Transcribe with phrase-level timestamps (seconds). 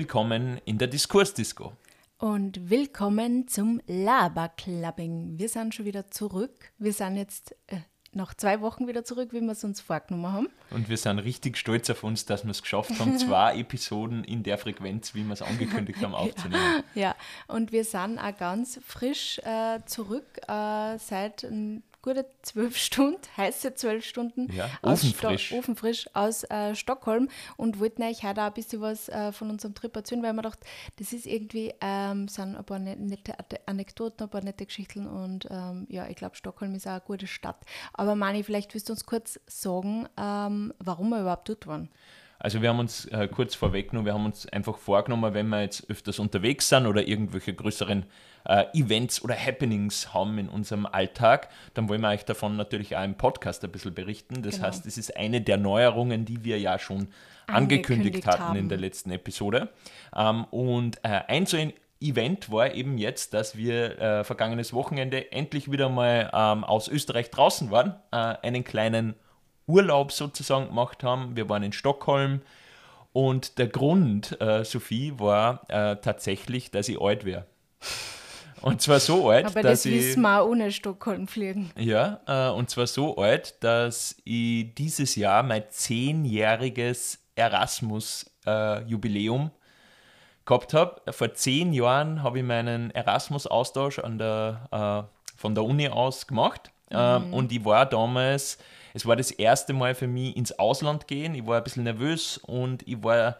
[0.00, 1.74] Willkommen in der Diskursdisco.
[2.16, 5.38] Und willkommen zum Laberclubbing.
[5.38, 6.72] Wir sind schon wieder zurück.
[6.78, 7.80] Wir sind jetzt äh,
[8.12, 10.48] nach zwei Wochen wieder zurück, wie wir es uns vorgenommen haben.
[10.70, 14.42] Und wir sind richtig stolz auf uns, dass wir es geschafft haben, zwei Episoden in
[14.42, 16.82] der Frequenz, wie wir es angekündigt haben, aufzunehmen.
[16.94, 17.14] Ja,
[17.46, 21.46] und wir sind auch ganz frisch äh, zurück äh, seit
[22.02, 25.52] gute zwölf Stunden, heiße zwölf Stunden, ja, ofenfrisch.
[25.52, 29.74] ofenfrisch aus äh, Stockholm und wollten euch heute auch ein bisschen was äh, von unserem
[29.74, 30.64] Trip erzählen, weil wir dachten,
[30.96, 33.34] das ist irgendwie, ähm, sind ein paar ne-, nette
[33.66, 37.26] Anekdoten, ein paar nette Geschichten und ähm, ja, ich glaube, Stockholm ist auch eine gute
[37.26, 37.58] Stadt.
[37.92, 41.90] Aber Mani, vielleicht willst du uns kurz sagen, ähm, warum wir überhaupt dort waren.
[42.38, 45.88] Also wir haben uns äh, kurz vorweggenommen, wir haben uns einfach vorgenommen, wenn wir jetzt
[45.90, 48.06] öfters unterwegs sind oder irgendwelche größeren
[48.44, 53.04] äh, Events oder Happenings haben in unserem Alltag, dann wollen wir euch davon natürlich auch
[53.04, 54.42] im Podcast ein bisschen berichten.
[54.42, 54.68] Das genau.
[54.68, 57.08] heißt, es ist eine der Neuerungen, die wir ja schon
[57.46, 58.58] angekündigt, angekündigt hatten haben.
[58.58, 59.68] in der letzten Episode.
[60.16, 65.32] Ähm, und äh, ein so ein Event war eben jetzt, dass wir äh, vergangenes Wochenende
[65.32, 69.14] endlich wieder mal ähm, aus Österreich draußen waren, äh, einen kleinen
[69.66, 71.36] Urlaub sozusagen gemacht haben.
[71.36, 72.40] Wir waren in Stockholm
[73.12, 77.46] und der Grund, äh, Sophie, war äh, tatsächlich, dass ich alt wäre.
[78.62, 79.94] Und zwar so alt, Aber dass das ich.
[79.94, 81.72] wissen wir auch ohne Stockholm fliegen.
[81.76, 89.50] Ja, äh, und zwar so alt, dass ich dieses Jahr mein zehnjähriges Erasmus-Jubiläum äh,
[90.44, 91.00] gehabt habe.
[91.12, 96.70] Vor zehn Jahren habe ich meinen Erasmus-Austausch äh, von der Uni aus gemacht.
[96.90, 97.34] Ähm, mhm.
[97.34, 98.58] Und ich war damals,
[98.92, 101.34] es war das erste Mal für mich ins Ausland gehen.
[101.34, 103.38] Ich war ein bisschen nervös und ich war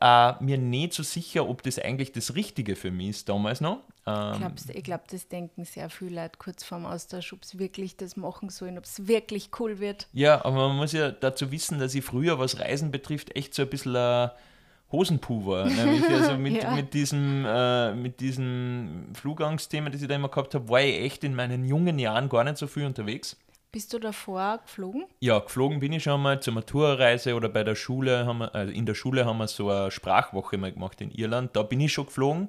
[0.00, 3.80] äh, mir nicht so sicher, ob das eigentlich das Richtige für mich ist damals noch.
[4.06, 8.16] Ähm, ich glaube, das denken sehr viele Leute kurz vorm Austausch, ob sie wirklich das
[8.16, 10.06] machen sollen, ob es wirklich cool wird.
[10.12, 13.62] Ja, aber man muss ja dazu wissen, dass ich früher, was Reisen betrifft, echt so
[13.62, 14.30] ein bisschen ein
[14.92, 15.66] Hosenpuh war.
[15.66, 16.70] Nämlich also mit, ja.
[16.74, 21.24] mit, diesem, äh, mit diesem Flugangstthema, das ich da immer gehabt habe, war ich echt
[21.24, 23.36] in meinen jungen Jahren gar nicht so viel unterwegs.
[23.72, 25.04] Bist du davor geflogen?
[25.20, 28.72] Ja, geflogen bin ich schon mal zur Maturreise oder bei der Schule, haben wir, also
[28.72, 31.54] in der Schule haben wir so eine Sprachwoche mal gemacht in Irland.
[31.56, 32.48] Da bin ich schon geflogen,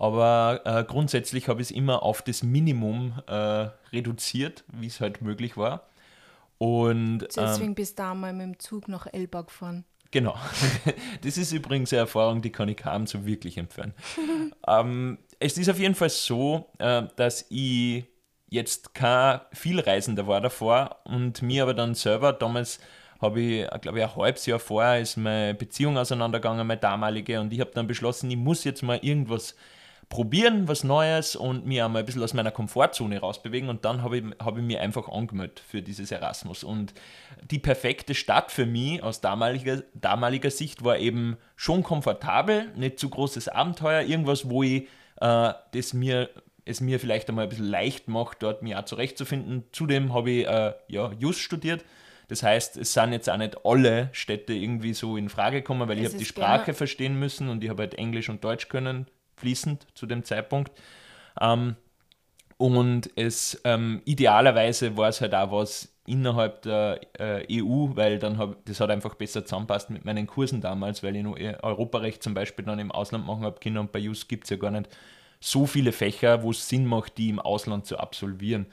[0.00, 5.20] aber äh, grundsätzlich habe ich es immer auf das Minimum äh, reduziert, wie es halt
[5.20, 5.88] möglich war.
[6.56, 9.84] Und, Deswegen ähm, bist du einmal mit dem Zug nach Elba gefahren.
[10.10, 10.34] Genau.
[11.22, 13.92] Das ist übrigens eine Erfahrung, die kann ich kaum so wirklich empfehlen.
[14.66, 18.04] ähm, es ist auf jeden Fall so, äh, dass ich
[18.48, 22.80] jetzt kein Vielreisender war davor und mir aber dann selber damals
[23.20, 27.52] habe ich, glaube ich, ein halbes Jahr vorher ist meine Beziehung auseinandergegangen, meine damalige, und
[27.52, 29.54] ich habe dann beschlossen, ich muss jetzt mal irgendwas
[30.10, 34.18] probieren, was Neues und mir einmal ein bisschen aus meiner Komfortzone rausbewegen und dann habe
[34.18, 36.64] ich, hab ich mir einfach angemeldet für dieses Erasmus.
[36.64, 36.92] Und
[37.48, 43.08] die perfekte Stadt für mich aus damaliger, damaliger Sicht war eben schon komfortabel, nicht zu
[43.08, 44.88] großes Abenteuer, irgendwas, wo ich
[45.20, 46.28] äh, das mir
[46.66, 49.64] es mir vielleicht einmal ein bisschen leicht macht, dort mich auch zurechtzufinden.
[49.72, 51.84] Zudem habe ich äh, ja, Just studiert.
[52.28, 55.98] Das heißt, es sind jetzt auch nicht alle Städte irgendwie so in Frage gekommen, weil
[55.98, 59.06] es ich habe die Sprache verstehen müssen und ich habe halt Englisch und Deutsch können,
[59.40, 60.72] fließend zu dem Zeitpunkt.
[61.40, 61.76] Ähm,
[62.56, 68.36] und es ähm, idealerweise war es halt auch was innerhalb der äh, EU, weil dann
[68.36, 72.34] hab, das hat einfach besser zusammenpasst mit meinen Kursen damals, weil ich nur Europarecht zum
[72.34, 74.88] Beispiel dann im Ausland machen habe können und bei Just gibt es ja gar nicht
[75.40, 78.66] so viele Fächer, wo es Sinn macht, die im Ausland zu absolvieren.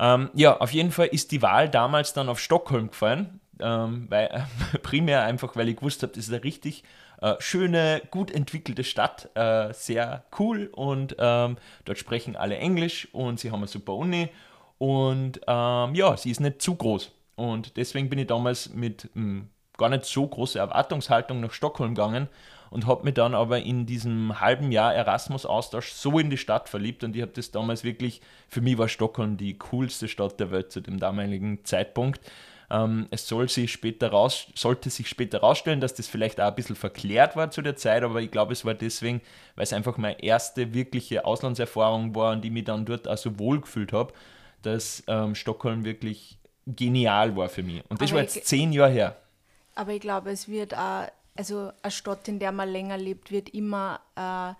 [0.00, 4.46] Ähm, ja, auf jeden Fall ist die Wahl damals dann auf Stockholm gefallen, ähm, weil,
[4.82, 6.82] primär einfach, weil ich gewusst habe, das ist eine richtig
[7.24, 13.40] äh, schöne, gut entwickelte Stadt, äh, sehr cool und ähm, dort sprechen alle Englisch und
[13.40, 14.28] sie haben eine super Uni
[14.76, 17.12] und ähm, ja, sie ist nicht zu groß.
[17.36, 19.48] Und deswegen bin ich damals mit mh, hm,
[19.78, 22.28] gar nicht so großer Erwartungshaltung nach Stockholm gegangen
[22.68, 27.04] und habe mich dann aber in diesem halben Jahr Erasmus-Austausch so in die Stadt verliebt
[27.04, 30.72] und ich habe das damals wirklich, für mich war Stockholm die coolste Stadt der Welt
[30.72, 32.20] zu dem damaligen Zeitpunkt.
[32.70, 36.54] Ähm, es soll sich später raus, sollte sich später herausstellen, dass das vielleicht auch ein
[36.54, 39.20] bisschen verklärt war zu der Zeit, aber ich glaube, es war deswegen,
[39.56, 43.38] weil es einfach meine erste wirkliche Auslandserfahrung war, an die mich dann dort auch so
[43.38, 44.12] wohl gefühlt habe,
[44.62, 47.82] dass ähm, Stockholm wirklich genial war für mich.
[47.88, 49.16] Und das aber war jetzt zehn Jahre her.
[49.74, 53.48] Aber ich glaube, es wird auch also eine Stadt, in der man länger lebt, wird
[53.50, 54.54] immer, äh,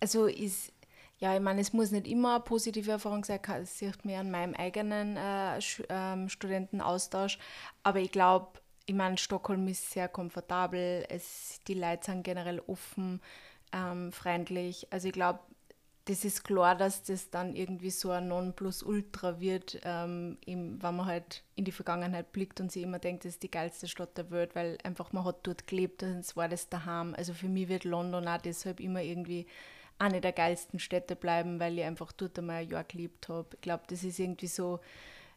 [0.00, 0.72] also ist,
[1.18, 4.30] ja, ich meine, es muss nicht immer eine positive Erfahrung sein, das sieht mir an
[4.30, 5.58] meinem eigenen äh,
[5.88, 7.38] ähm, Studentenaustausch,
[7.82, 13.20] aber ich glaube, ich meine, Stockholm ist sehr komfortabel, es, die Leute sind generell offen,
[13.72, 15.40] ähm, freundlich, also ich glaube,
[16.06, 21.42] das ist klar, dass das dann irgendwie so ein Nonplusultra wird, ähm, wenn man halt
[21.56, 24.54] in die Vergangenheit blickt und sich immer denkt, das ist die geilste Stadt der Welt,
[24.54, 27.12] weil einfach man hat dort gelebt und es war das daheim.
[27.16, 29.48] Also für mich wird London auch deshalb immer irgendwie
[29.98, 33.48] eine der geilsten Städte bleiben, weil ich einfach dort einmal ein Jahr gelebt habe.
[33.54, 34.80] Ich glaube, das ist irgendwie so,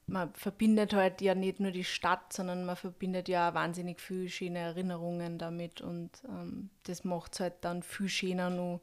[0.07, 4.29] man verbindet halt ja nicht nur die Stadt, sondern man verbindet ja auch wahnsinnig viele
[4.29, 8.81] schöne Erinnerungen damit und ähm, das macht es halt dann viel schöner noch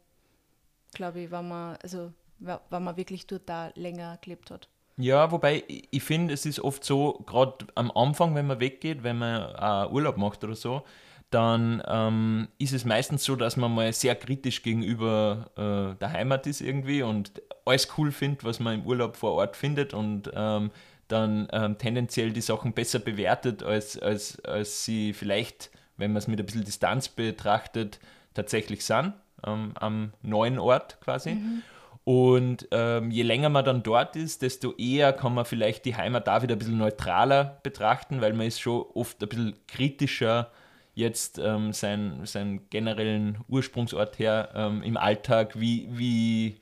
[0.97, 4.69] glaube ich, wenn man, also, wenn man wirklich dort da länger gelebt hat.
[4.97, 9.19] Ja, wobei ich, finde, es ist oft so, gerade am Anfang, wenn man weggeht, wenn
[9.19, 10.83] man äh, Urlaub macht oder so,
[11.31, 16.47] dann ähm, ist es meistens so, dass man mal sehr kritisch gegenüber äh, der Heimat
[16.47, 20.71] ist irgendwie und alles cool findet, was man im Urlaub vor Ort findet und ähm,
[21.09, 26.29] dann ähm, tendenziell die Sachen besser bewertet, als, als, als sie vielleicht, wenn man es
[26.29, 27.99] mit ein bisschen Distanz betrachtet,
[28.35, 29.15] tatsächlich sind
[29.45, 31.35] ähm, am neuen Ort quasi.
[31.35, 31.63] Mhm.
[32.05, 36.29] Und ähm, je länger man dann dort ist, desto eher kann man vielleicht die Heimat
[36.29, 40.53] da wieder ein bisschen neutraler betrachten, weil man ist schon oft ein bisschen kritischer
[40.97, 46.57] jetzt ähm, seinen, seinen generellen Ursprungsort her ähm, im Alltag, wie, wie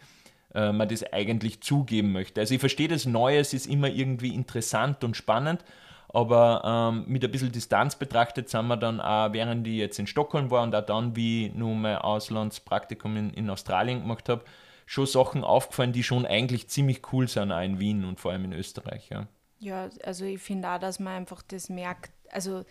[0.52, 2.40] äh, man das eigentlich zugeben möchte.
[2.40, 5.64] Also ich verstehe das Neues ist immer irgendwie interessant und spannend,
[6.08, 10.08] aber ähm, mit ein bisschen Distanz betrachtet sind wir dann auch, während ich jetzt in
[10.08, 14.44] Stockholm war und auch dann, wie ich nur mein Auslandspraktikum in, in Australien gemacht habe,
[14.84, 18.46] schon Sachen aufgefallen, die schon eigentlich ziemlich cool sind, auch in Wien und vor allem
[18.46, 19.10] in Österreich.
[19.10, 19.28] Ja,
[19.60, 22.10] ja also ich finde auch, dass man einfach das merkt.
[22.32, 22.64] Also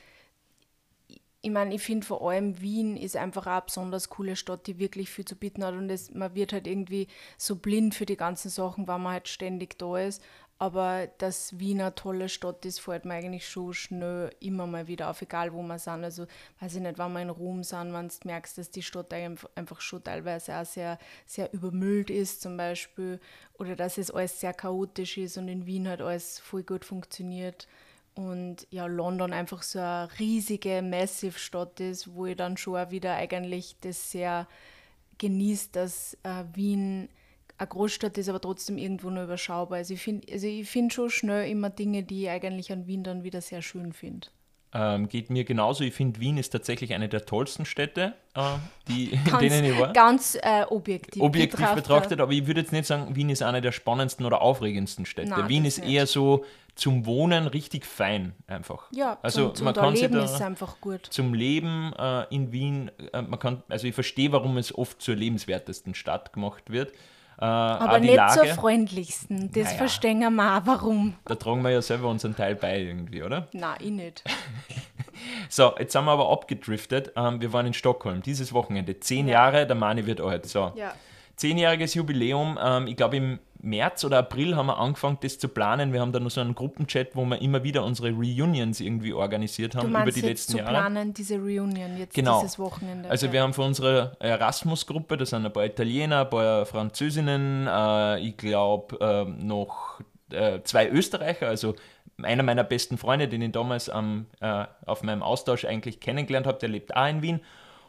[1.45, 5.09] ich meine, ich finde vor allem Wien ist einfach eine besonders coole Stadt, die wirklich
[5.09, 7.07] viel zu bieten hat und das, man wird halt irgendwie
[7.37, 10.23] so blind für die ganzen Sachen, weil man halt ständig da ist.
[10.57, 15.09] Aber dass Wien eine tolle Stadt ist, fällt mir eigentlich schon schnell immer mal wieder
[15.09, 16.05] auf, egal wo wir sind.
[16.05, 16.27] Also,
[16.61, 19.81] weiß ich nicht, wenn wir in Rom sind, wenn du merkst, dass die Stadt einfach
[19.81, 23.19] schon teilweise auch sehr, sehr übermüllt ist, zum Beispiel,
[23.55, 27.67] oder dass es alles sehr chaotisch ist und in Wien halt alles voll gut funktioniert.
[28.15, 32.91] Und ja, London einfach so eine riesige, massive Stadt ist, wo ich dann schon auch
[32.91, 34.47] wieder eigentlich das sehr
[35.17, 37.09] genießt, dass äh, Wien
[37.57, 39.79] eine Großstadt ist, aber trotzdem irgendwo nur überschaubar.
[39.79, 43.23] Also ich finde also find schon schnell immer Dinge, die ich eigentlich an Wien dann
[43.23, 44.27] wieder sehr schön finde.
[44.75, 45.83] Ähm, geht mir genauso.
[45.83, 48.41] Ich finde, Wien ist tatsächlich eine der tollsten Städte, äh,
[48.87, 49.93] die, in denen ich war.
[49.93, 51.83] Ganz äh, objektiv, objektiv betrachtet.
[51.83, 52.21] betrachtet.
[52.21, 55.29] aber ich würde jetzt nicht sagen, Wien ist eine der spannendsten oder aufregendsten Städte.
[55.29, 55.91] Nein, Wien ist nicht.
[55.91, 56.43] eher so
[56.75, 58.87] zum Wohnen richtig fein einfach.
[58.91, 61.05] Ja, also zum, zum man kann Leben ist einfach gut.
[61.07, 65.15] Zum Leben äh, in Wien, äh, man kann, also ich verstehe, warum es oft zur
[65.15, 66.93] lebenswertesten Stadt gemacht wird.
[67.39, 69.51] Äh, Aber nicht Lage, zur freundlichsten.
[69.51, 71.15] Das naja, verstehen wir mal, warum.
[71.25, 73.47] Da tragen wir ja selber unseren Teil bei irgendwie, oder?
[73.53, 74.23] Nein, ich nicht.
[75.49, 77.11] so, jetzt sind wir aber abgedriftet.
[77.15, 78.99] Ähm, wir waren in Stockholm dieses Wochenende.
[78.99, 79.33] Zehn ja.
[79.33, 80.45] Jahre, der Mani wird alt.
[80.45, 80.71] So.
[80.75, 80.93] Ja.
[81.35, 82.59] Zehnjähriges Jubiläum.
[82.61, 85.93] Ähm, ich glaube, im März oder April haben wir angefangen, das zu planen.
[85.93, 89.75] Wir haben da noch so einen Gruppenchat, wo wir immer wieder unsere Reunions irgendwie organisiert
[89.75, 90.71] haben über die letzten zu Jahre.
[90.71, 92.41] planen diese Reunion jetzt genau.
[92.41, 93.09] dieses Wochenende.
[93.09, 93.33] Also ja.
[93.33, 98.35] wir haben für unsere Erasmus-Gruppe, da sind ein paar Italiener, ein paar Französinnen, äh, ich
[98.35, 100.01] glaube äh, noch
[100.31, 101.75] äh, zwei Österreicher, also
[102.21, 106.59] einer meiner besten Freunde, den ich damals am, äh, auf meinem Austausch eigentlich kennengelernt habe,
[106.59, 107.39] der lebt auch in Wien.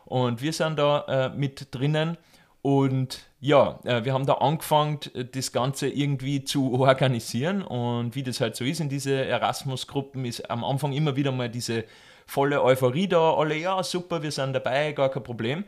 [0.05, 2.17] Und wir sind da äh, mit drinnen.
[2.65, 4.99] Und ja, äh, wir haben da angefangen,
[5.33, 7.61] das Ganze irgendwie zu organisieren.
[7.61, 11.51] Und wie das halt so ist in diese Erasmus-Gruppen, ist am Anfang immer wieder mal
[11.51, 11.85] diese
[12.25, 13.35] volle Euphorie da.
[13.35, 15.65] Alle, ja, super, wir sind dabei, gar kein Problem.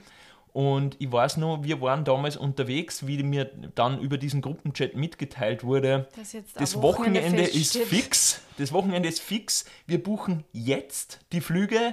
[0.54, 5.64] Und ich weiß noch, wir waren damals unterwegs, wie mir dann über diesen Gruppenchat mitgeteilt
[5.64, 8.40] wurde, das, das Wochenende, Wochenende ist fix.
[8.56, 9.66] Das Wochenende ist fix.
[9.86, 11.92] Wir buchen jetzt die Flüge.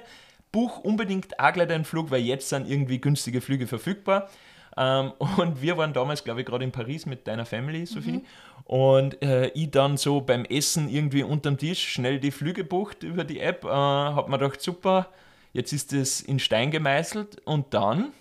[0.54, 4.30] Buch unbedingt auch gleich den Flug, weil jetzt sind irgendwie günstige Flüge verfügbar.
[4.78, 8.12] Ähm, und wir waren damals, glaube ich, gerade in Paris mit deiner Family, Sophie.
[8.12, 8.26] Mhm.
[8.66, 13.24] Und äh, ich dann so beim Essen irgendwie unterm Tisch schnell die Flüge bucht über
[13.24, 13.66] die App.
[13.66, 15.08] Äh, hab mir gedacht, super,
[15.52, 17.42] jetzt ist das in Stein gemeißelt.
[17.46, 18.14] Und dann,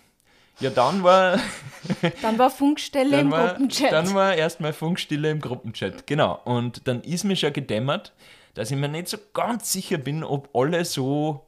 [0.60, 1.38] ja, dann war.
[2.22, 3.92] dann war Funkstelle im war, Gruppenchat.
[3.92, 6.40] Dann war erstmal Funkstille im Gruppenchat, genau.
[6.44, 8.12] Und dann ist mir schon gedämmert,
[8.54, 11.46] dass ich mir nicht so ganz sicher bin, ob alle so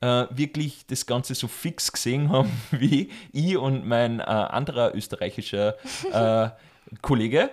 [0.00, 5.76] äh, wirklich das Ganze so fix gesehen haben wie ich und mein äh, anderer österreichischer
[6.12, 6.50] äh,
[7.02, 7.50] Kollege.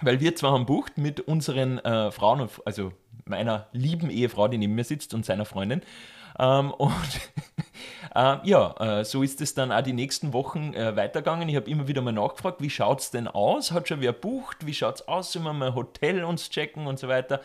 [0.00, 2.92] Weil wir zwar haben bucht mit unseren äh, Frauen, also
[3.26, 5.82] meiner lieben Ehefrau, die neben mir sitzt, und seiner Freundin.
[6.38, 7.20] Ähm, und
[8.14, 11.48] äh, ja, äh, so ist es dann auch die nächsten Wochen äh, weitergegangen.
[11.48, 13.72] Ich habe immer wieder mal nachgefragt, wie schaut es denn aus?
[13.72, 14.66] Hat schon wer bucht?
[14.66, 15.32] Wie schaut es aus?
[15.32, 17.40] Sollen wir mal Hotel uns checken und so weiter?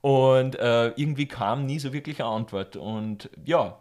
[0.00, 2.76] Und äh, irgendwie kam nie so wirklich eine Antwort.
[2.76, 3.78] Und ja,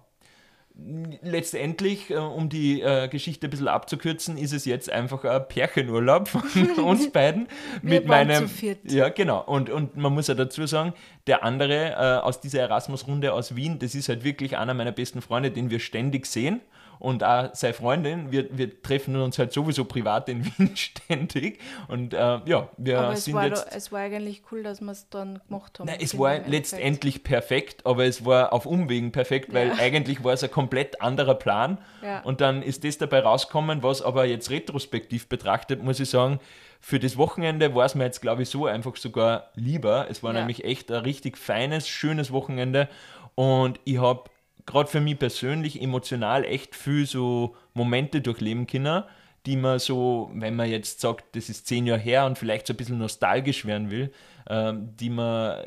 [1.21, 6.27] letztendlich, äh, um die äh, Geschichte ein bisschen abzukürzen, ist es jetzt einfach ein Pärchenurlaub
[6.27, 6.43] von
[6.83, 7.47] uns beiden.
[7.81, 8.47] Mit meinem.
[8.47, 8.91] zu viert.
[8.91, 9.43] Ja, genau.
[9.43, 10.93] Und, und man muss ja dazu sagen,
[11.27, 15.21] der andere äh, aus dieser Erasmus-Runde aus Wien, das ist halt wirklich einer meiner besten
[15.21, 16.61] Freunde, den wir ständig sehen.
[16.99, 21.59] Und auch seine Freundin, wir, wir treffen uns halt sowieso privat in Wien ständig.
[21.87, 23.67] Und äh, ja, wir Aber es sind war, jetzt.
[23.73, 25.87] es war eigentlich cool, dass wir es dann gemacht haben.
[25.87, 29.75] Nein, es war letztendlich perfekt, aber es war auf Umwegen perfekt, weil Ja.
[29.79, 31.77] eigentlich war es ein komplett anderer Plan.
[32.03, 32.19] Ja.
[32.23, 36.39] Und dann ist das dabei rausgekommen, was aber jetzt retrospektiv betrachtet, muss ich sagen,
[36.81, 40.07] für das Wochenende war es mir jetzt, glaube ich, so einfach sogar lieber.
[40.09, 40.39] Es war Ja.
[40.39, 42.87] nämlich echt ein richtig feines, schönes Wochenende.
[43.35, 44.29] Und ich habe
[44.69, 49.03] gerade für mich persönlich emotional echt viel so Momente durchleben können,
[49.45, 52.73] die man so, wenn man jetzt sagt, das ist zehn Jahre her und vielleicht so
[52.73, 54.13] ein bisschen nostalgisch werden will,
[54.47, 55.57] ähm, die man,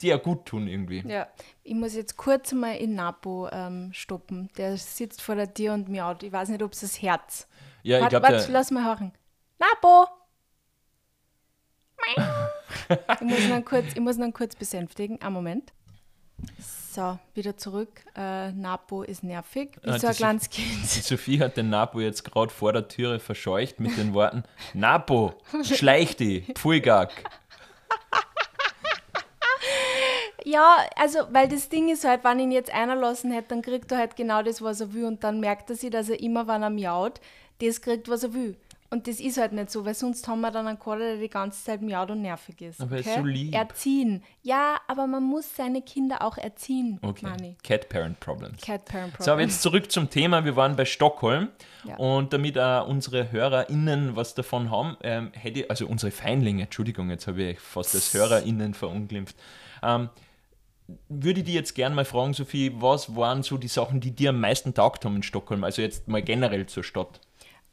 [0.00, 1.04] die ja gut tun irgendwie.
[1.06, 1.28] Ja,
[1.62, 4.48] ich muss jetzt kurz mal in Napo ähm, stoppen.
[4.56, 6.24] Der sitzt vor der Tür und miaut.
[6.24, 7.46] Ich weiß nicht, ob es das Herz.
[7.84, 9.12] Ja, ich glaube, warte, lass mal hören.
[9.58, 10.08] Napo!
[12.88, 15.20] ich, muss ihn dann kurz, ich muss ihn dann kurz besänftigen.
[15.22, 15.72] Einen Moment.
[16.90, 18.00] So, wieder zurück.
[18.16, 19.70] Äh, Napo ist nervig.
[19.82, 20.82] Wie Ah, so ein kleines Kind.
[20.82, 24.42] Die Sophie hat den Napo jetzt gerade vor der Türe verscheucht mit den Worten:
[24.74, 27.10] Napo, schleich die, Pfuigag.
[30.44, 33.92] Ja, also, weil das Ding ist halt, wenn ihn jetzt einer lassen hätte, dann kriegt
[33.92, 35.04] er halt genau das, was er will.
[35.04, 37.20] Und dann merkt er sich, dass er immer, wenn er miaut,
[37.60, 38.56] das kriegt, was er will.
[38.90, 41.28] Und das ist halt nicht so, weil sonst haben wir dann einen Kater, der die
[41.28, 42.80] ganze Zeit miaut und nervig ist.
[42.80, 43.18] Aber er ist okay?
[43.20, 43.54] so lieb.
[43.54, 44.22] Erziehen.
[44.42, 47.56] Ja, aber man muss seine Kinder auch erziehen, Okay, Mani.
[47.62, 48.62] Cat-Parent-Problems.
[48.62, 50.46] Cat Parent So, aber jetzt zurück zum Thema.
[50.46, 51.48] Wir waren bei Stockholm
[51.84, 51.96] Ja.
[51.96, 57.10] und damit auch unsere HörerInnen was davon haben, ähm, hätte ich, also unsere Feinlinge, Entschuldigung,
[57.10, 59.36] jetzt habe ich fast als HörerInnen verunglimpft.
[59.82, 60.08] Ähm,
[61.10, 64.30] würde ich die jetzt gerne mal fragen, Sophie, was waren so die Sachen, die dir
[64.30, 65.62] am meisten taugt haben in Stockholm?
[65.62, 67.20] Also jetzt mal generell zur Stadt.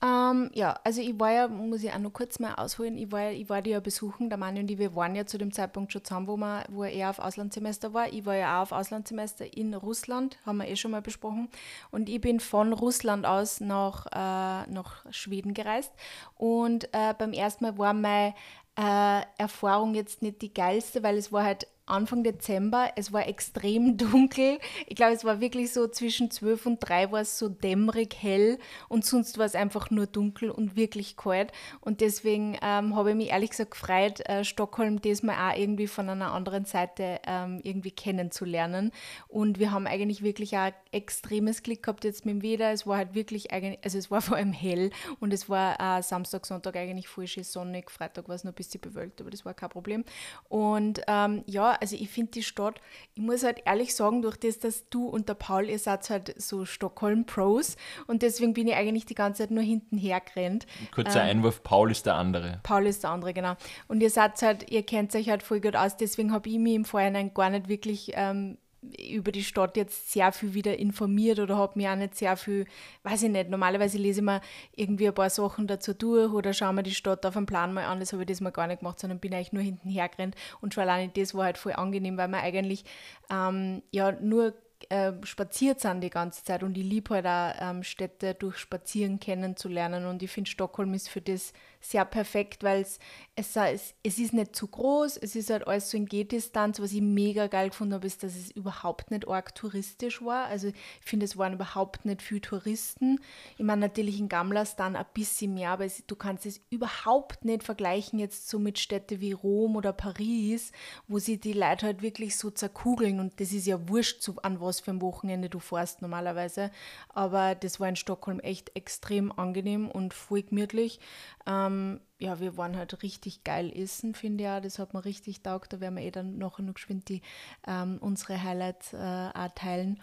[0.05, 3.21] Ähm, ja, also ich war ja, muss ich auch noch kurz mal ausholen, ich war,
[3.23, 5.51] ja- ich war die ja besuchen, der Mann und ich, wir waren ja zu dem
[5.53, 8.09] Zeitpunkt schon zusammen, wo, wir, wo er auf Auslandssemester war.
[8.11, 11.47] Ich war ja auch auf Auslandssemester in Russland, haben wir eh schon mal besprochen.
[11.91, 15.91] Und ich bin von Russland aus nach, äh, nach Schweden gereist.
[16.37, 18.35] Und äh, beim ersten Mal war meine
[18.77, 23.97] äh, Erfahrung jetzt nicht die geilste, weil es war halt Anfang Dezember, es war extrem
[23.97, 24.59] dunkel.
[24.87, 28.57] Ich glaube, es war wirklich so zwischen 12 und 3 war es so dämmerig hell
[28.89, 31.51] und sonst war es einfach nur dunkel und wirklich kalt.
[31.81, 36.09] Und deswegen ähm, habe ich mich ehrlich gesagt gefreut, äh, Stockholm diesmal auch irgendwie von
[36.09, 38.91] einer anderen Seite ähm, irgendwie kennenzulernen.
[39.27, 42.71] Und wir haben eigentlich wirklich auch extremes Glück gehabt jetzt mit dem Wetter.
[42.71, 44.89] Es war halt wirklich also es war vor allem hell
[45.19, 47.91] und es war äh, Samstag, Sonntag eigentlich voll schön sonnig.
[47.91, 50.03] Freitag war es noch ein bisschen bewölkt, aber das war kein Problem.
[50.49, 52.81] Und ähm, ja, also ich finde die Stadt,
[53.13, 56.41] ich muss halt ehrlich sagen, durch das, dass du und der Paul, ihr seid halt
[56.41, 57.77] so Stockholm-Pros
[58.07, 60.65] und deswegen bin ich eigentlich die ganze Zeit nur hintenher gerannt.
[60.93, 61.37] Kurzer Ähm.
[61.37, 62.59] Einwurf, Paul ist der andere.
[62.63, 63.55] Paul ist der andere, genau.
[63.87, 66.75] Und ihr seid halt, ihr kennt euch halt voll gut aus, deswegen habe ich mich
[66.75, 68.57] im Vorhinein gar nicht wirklich ähm,
[68.97, 72.65] über die Stadt jetzt sehr viel wieder informiert oder habe mir auch nicht sehr viel,
[73.03, 74.41] weiß ich nicht, normalerweise lese ich mir
[74.75, 77.85] irgendwie ein paar Sachen dazu durch oder schaue mir die Stadt auf dem Plan mal
[77.85, 80.35] an, das habe ich das mal gar nicht gemacht, sondern bin eigentlich nur hinten hergerannt
[80.61, 82.85] und schon alleine das war halt voll angenehm, weil man eigentlich
[83.29, 84.53] ähm, ja nur
[84.89, 89.19] äh, spaziert sind die ganze Zeit und ich liebe halt auch ähm, Städte durch Spazieren
[89.19, 91.53] kennenzulernen und ich finde Stockholm ist für das
[91.89, 92.99] sehr perfekt, weil es,
[93.35, 96.79] es, es ist nicht zu groß, es ist halt alles so in Gehdistanz.
[96.79, 100.45] Was ich mega geil gefunden habe, ist, dass es überhaupt nicht arg touristisch war.
[100.45, 103.19] Also ich finde, es waren überhaupt nicht viele Touristen.
[103.57, 107.45] Ich meine, natürlich in Gamlas dann ein bisschen mehr, aber es, du kannst es überhaupt
[107.45, 110.71] nicht vergleichen jetzt so mit Städten wie Rom oder Paris,
[111.07, 114.61] wo sie die Leute halt wirklich so zerkugeln und das ist ja wurscht, so, an
[114.61, 116.71] was für ein Wochenende du fährst normalerweise.
[117.09, 120.99] Aber das war in Stockholm echt extrem angenehm und voll gemütlich.
[121.45, 121.74] Ähm,
[122.19, 124.61] ja, wir waren halt richtig geil essen, finde ich auch.
[124.61, 125.73] Das hat mir richtig taugt.
[125.73, 127.21] Da werden wir eh dann nachher noch geschwind die,
[127.67, 130.01] ähm, unsere Highlights äh, auch teilen.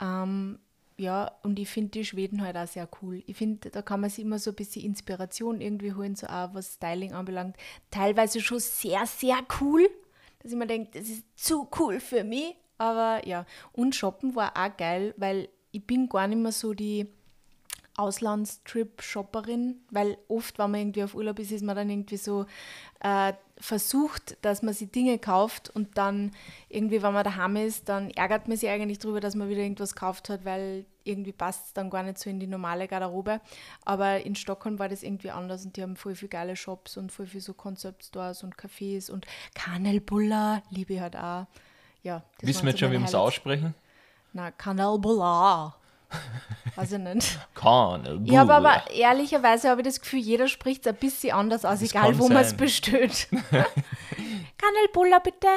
[0.00, 0.58] Ähm,
[0.98, 3.22] ja, und ich finde die Schweden halt auch sehr cool.
[3.26, 6.54] Ich finde, da kann man sich immer so ein bisschen Inspiration irgendwie holen, so auch
[6.54, 7.56] was Styling anbelangt.
[7.90, 9.88] Teilweise schon sehr, sehr cool,
[10.40, 12.54] dass ich mir denke, das ist zu cool für mich.
[12.78, 17.08] Aber ja, und Shoppen war auch geil, weil ich bin gar nicht mehr so die
[17.96, 22.46] Auslandstrip-Shopperin, weil oft, wenn man irgendwie auf Urlaub ist, ist man dann irgendwie so
[23.00, 26.32] äh, versucht, dass man sich Dinge kauft und dann
[26.68, 29.94] irgendwie, wenn man daheim ist, dann ärgert man sich eigentlich darüber, dass man wieder irgendwas
[29.94, 33.40] gekauft hat, weil irgendwie passt es dann gar nicht so in die normale Garderobe.
[33.84, 37.12] Aber in Stockholm war das irgendwie anders und die haben voll viele geile Shops und
[37.12, 41.46] voll viele so Concept Stores und Cafés und Kanelbulla, liebe ich halt auch.
[42.02, 43.74] Ja, Wissen wir jetzt schon, wie wir es aussprechen?
[44.32, 45.76] Na, Kanelbulla.
[46.76, 47.38] Weiß ich nicht.
[47.54, 48.24] Kanelbulle.
[48.24, 51.80] Ich habe aber ehrlicherweise habe ich das Gefühl, jeder spricht es ein bisschen anders aus,
[51.80, 53.28] Das egal kann wo man es bestellt.
[54.58, 55.48] Kanelbulla bitte.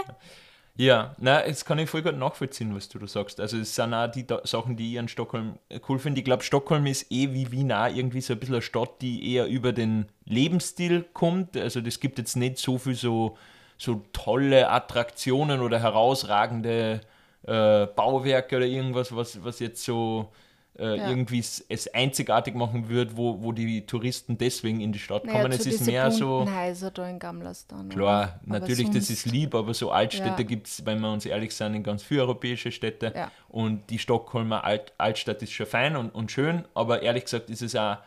[0.78, 3.40] Ja, na, das kann ich voll gut nachvollziehen, was du da sagst.
[3.40, 5.58] Also es sind auch die da Sachen, die ich an Stockholm
[5.88, 6.20] cool finde.
[6.20, 9.34] Ich glaube, Stockholm ist eh wie Wien auch irgendwie so ein bisschen eine Stadt, die
[9.34, 11.56] eher über den Lebensstil kommt.
[11.56, 13.38] Also das gibt jetzt nicht so viel so,
[13.78, 17.00] so tolle Attraktionen oder herausragende
[17.48, 20.32] äh, Bauwerke oder irgendwas, was, was jetzt so
[20.78, 21.10] äh, Ja.
[21.10, 25.54] irgendwie es, einzigartig machen wird, wo, wo die Touristen deswegen in die Stadt Naja, kommen.
[25.54, 26.46] zu Es ist mehr so...
[26.54, 27.88] Häuser da in Gamlastan.
[27.88, 28.60] Klar, oder?
[28.60, 30.48] Natürlich, das ist lieb, aber so Altstädte Ja.
[30.48, 33.14] gibt es, wenn wir uns ehrlich sind, in ganz viele europäische Städte.
[33.16, 33.32] Ja.
[33.48, 37.62] Und die Stockholmer Alt Altstadt ist schon fein und, und schön, aber ehrlich gesagt ist
[37.62, 37.98] es auch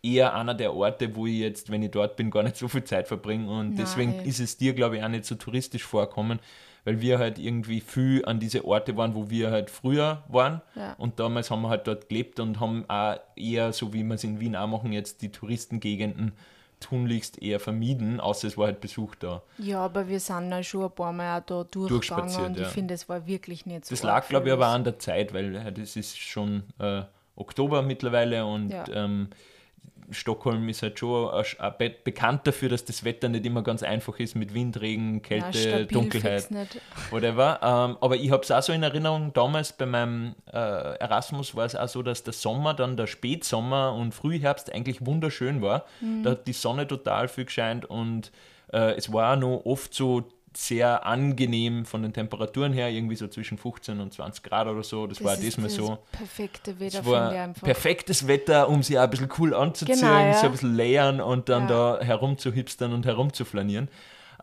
[0.00, 2.84] eher einer der Orte, wo ich jetzt, wenn ich dort bin, gar nicht so viel
[2.84, 3.50] Zeit verbringe.
[3.50, 3.76] Und Nein.
[3.76, 6.38] deswegen ist es dir, glaube ich, auch nicht so touristisch vorkommen,
[6.84, 10.60] weil wir halt irgendwie viel an diese Orte waren, wo wir halt früher waren.
[10.74, 10.94] Ja.
[10.98, 14.24] Und damals haben wir halt dort gelebt und haben auch eher, so wie wir es
[14.24, 16.32] in Wien auch machen, jetzt die Touristengegenden
[16.80, 19.42] tunlichst eher vermieden, außer es war halt Besuch da.
[19.56, 22.62] Ja, aber wir sind ja schon ein paar Mal auch da durchgegangen Durchspaziert, und ja.
[22.66, 25.32] ich finde, es war wirklich nicht so Das lag, glaube ich, aber an der Zeit,
[25.32, 27.02] weil das ist schon äh,
[27.36, 28.84] Oktober mittlerweile und Ja.
[28.92, 29.28] ähm,
[30.10, 31.30] Stockholm ist halt schon
[32.04, 35.58] bekannt dafür, dass das Wetter nicht immer ganz einfach ist mit Wind, Regen, Ja, Kälte,
[35.58, 36.48] stabil Dunkelheit,
[37.10, 37.60] whatever.
[37.62, 41.64] Ähm, aber ich habe es auch so in Erinnerung, damals bei meinem äh, Erasmus war
[41.64, 45.84] es auch so, dass der Sommer, dann der Spätsommer und Frühherbst eigentlich wunderschön war.
[46.00, 46.22] Mhm.
[46.22, 48.32] Da hat die Sonne total viel gescheint und
[48.72, 50.24] äh, es war auch noch oft so
[50.56, 55.06] sehr angenehm von den Temperaturen her, irgendwie so zwischen 15 und 20 Grad oder so.
[55.06, 55.98] Das, war ist diesmal das so.
[56.12, 60.34] perfekte Wetter, Es war perfektes Wetter, um sich auch ein bisschen cool anzuziehen, Genau, ja.
[60.34, 61.96] so ein bisschen layern und dann Ja.
[61.98, 63.88] da herumzuhipstern und herumzuflanieren.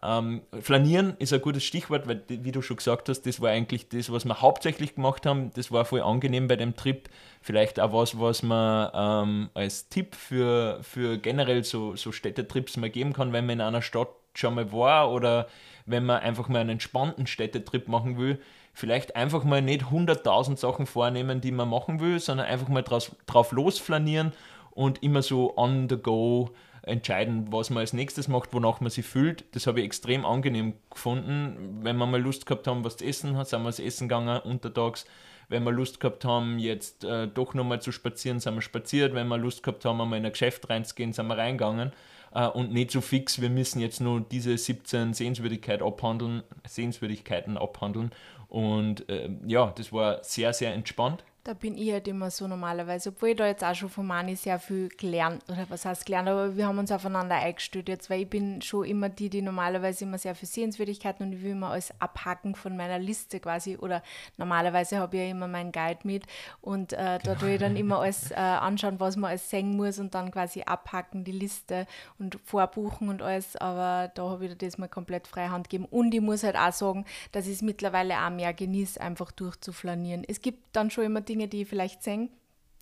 [0.03, 3.87] Ähm, flanieren ist ein gutes Stichwort, weil, wie du schon gesagt hast, das war eigentlich
[3.87, 5.51] das, was wir hauptsächlich gemacht haben.
[5.53, 7.07] Das war voll angenehm bei dem Trip.
[7.41, 12.89] Vielleicht auch was, was man ähm, als Tipp für, für generell so, so Städtetrips mal
[12.89, 15.47] geben kann, wenn man in einer Stadt schon mal war oder
[15.85, 18.39] wenn man einfach mal einen entspannten Städtetrip machen will.
[18.73, 23.15] Vielleicht einfach mal nicht 100.000 Sachen vornehmen, die man machen will, sondern einfach mal draus,
[23.25, 24.31] drauf losflanieren
[24.71, 26.51] und immer so on the go
[26.83, 29.43] entscheiden, was man als nächstes macht, wonach man sich fühlt.
[29.53, 31.79] Das habe ich extrem angenehm gefunden.
[31.83, 35.05] Wenn wir mal Lust gehabt haben, was zu essen, sind wir das Essen gegangen untertags.
[35.47, 39.13] Wenn wir Lust gehabt haben, jetzt äh, doch nochmal zu spazieren, sind wir spaziert.
[39.13, 41.91] Wenn wir Lust gehabt haben, einmal in ein Geschäft reinzugehen, sind wir reingegangen.
[42.33, 48.11] Äh, und nicht so fix, wir müssen jetzt nur diese 17 Sehenswürdigkeit abhandeln, Sehenswürdigkeiten abhandeln.
[48.47, 51.23] Und äh, ja, das war sehr, sehr entspannt.
[51.43, 54.35] Da bin ich halt immer so normalerweise, obwohl ich da jetzt auch schon von Mani
[54.35, 58.21] sehr viel gelernt, oder was heißt gelernt, aber wir haben uns aufeinander eingestellt jetzt, weil
[58.21, 61.71] ich bin schon immer die, die normalerweise immer sehr viel Sehenswürdigkeiten und ich will immer
[61.71, 64.03] alles abhaken von meiner Liste quasi, oder
[64.37, 66.27] normalerweise habe ich ja immer meinen Guide mit
[66.61, 69.97] und äh, da tue ich dann immer alles äh, anschauen, was man alles sehen muss
[69.97, 71.87] und dann quasi abhaken die Liste
[72.19, 76.13] und vorbuchen und alles, aber da habe ich das mal komplett freie Hand gegeben und
[76.13, 80.23] ich muss halt auch sagen, dass ich es mittlerweile auch mehr genieße, einfach durchzuflanieren.
[80.27, 82.29] Es gibt dann schon immer Dinge, die ich vielleicht sehen,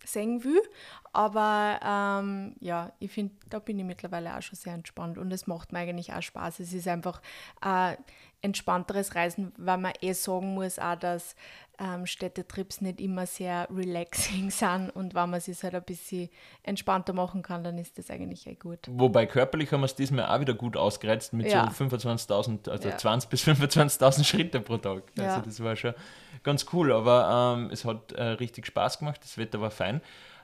[0.04, 0.62] sehen will,
[1.14, 5.46] aber ähm, ja, ich finde, da bin ich mittlerweile auch schon sehr entspannt und es
[5.46, 6.60] macht mir eigentlich auch Spaß.
[6.60, 7.22] Es ist einfach
[7.62, 7.98] ein
[8.42, 11.36] entspannteres Reisen, weil man eh sagen muss auch, dass
[11.78, 16.30] ähm, Städtetrips nicht immer sehr relaxing sind und wenn man es sich halt ein bisschen
[16.64, 18.80] entspannter machen kann, dann ist das eigentlich eh gut.
[18.90, 21.70] Wobei körperlich haben wir es diesmal auch wieder gut ausgereizt mit Ja.
[21.72, 22.98] so 25.000, also Ja.
[22.98, 25.04] 20 bis 25.000 Schritte pro Tag.
[25.18, 25.40] Also Ja.
[25.42, 25.94] das war schon
[26.44, 30.02] ganz cool, aber ähm, es hat äh, richtig Spaß gemacht, das Wetter war fein.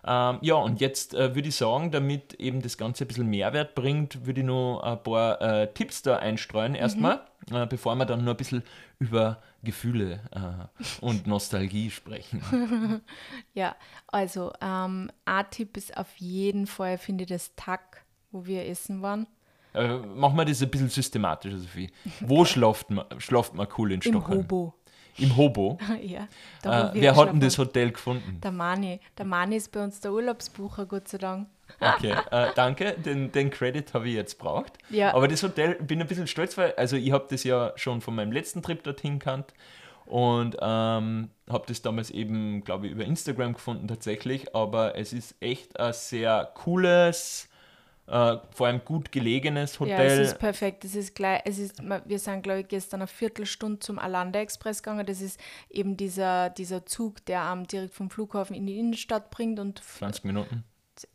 [0.08, 3.74] Ähm, ja, und jetzt äh, würde ich sagen, damit eben das Ganze ein bisschen Mehrwert
[3.74, 8.24] bringt, würde ich noch ein paar äh, Tipps da einstreuen erstmal, äh, bevor wir dann
[8.24, 8.63] nur ein bisschen
[9.00, 13.02] über Gefühle äh, und Nostalgie sprechen.
[13.54, 13.76] Ja,
[14.08, 19.02] also ähm, ein Tipp ist auf jeden Fall, finde ich, das Tag, wo wir essen
[19.02, 19.28] waren.
[19.74, 21.89] Äh, machen wir das ein bisschen systematischer, Sophie.
[22.20, 24.39] Wo schlaft man, schlaft man cool in Im Stockholm?
[24.39, 24.74] Hobo.
[25.17, 25.78] Im Hobo.
[26.01, 26.28] ja,
[26.63, 27.58] Äh, wer hat denn das.
[27.58, 28.39] Hotel gefunden?
[28.43, 28.99] Der Mani.
[29.17, 31.47] Der Mani ist bei uns der Urlaubsbucher, Gott sei Dank.
[31.80, 34.78] Okay, äh, danke, den, den Credit habe ich jetzt braucht.
[34.89, 35.13] Ja.
[35.13, 38.15] Aber das Hotel, bin ein bisschen stolz, weil also ich habe das ja schon von
[38.15, 39.54] meinem letzten Trip dorthin kannt
[40.06, 44.56] und ähm, habe das damals eben, glaube ich, über Instagram gefunden tatsächlich.
[44.56, 47.49] Aber es ist echt ein sehr cooles,
[48.08, 50.20] äh, vor allem gut gelegenes Ja, Hotel.
[50.20, 50.86] es ist perfekt.
[50.86, 54.84] Es ist gleich, es ist, wir sind, glaube ich, gestern eine Viertelstunde zum Alanda Express
[54.84, 55.06] gegangen.
[55.06, 55.39] Das ist
[55.70, 60.24] eben dieser, dieser Zug, der am direkt vom Flughafen in die Innenstadt bringt und 20
[60.26, 60.63] Minuten.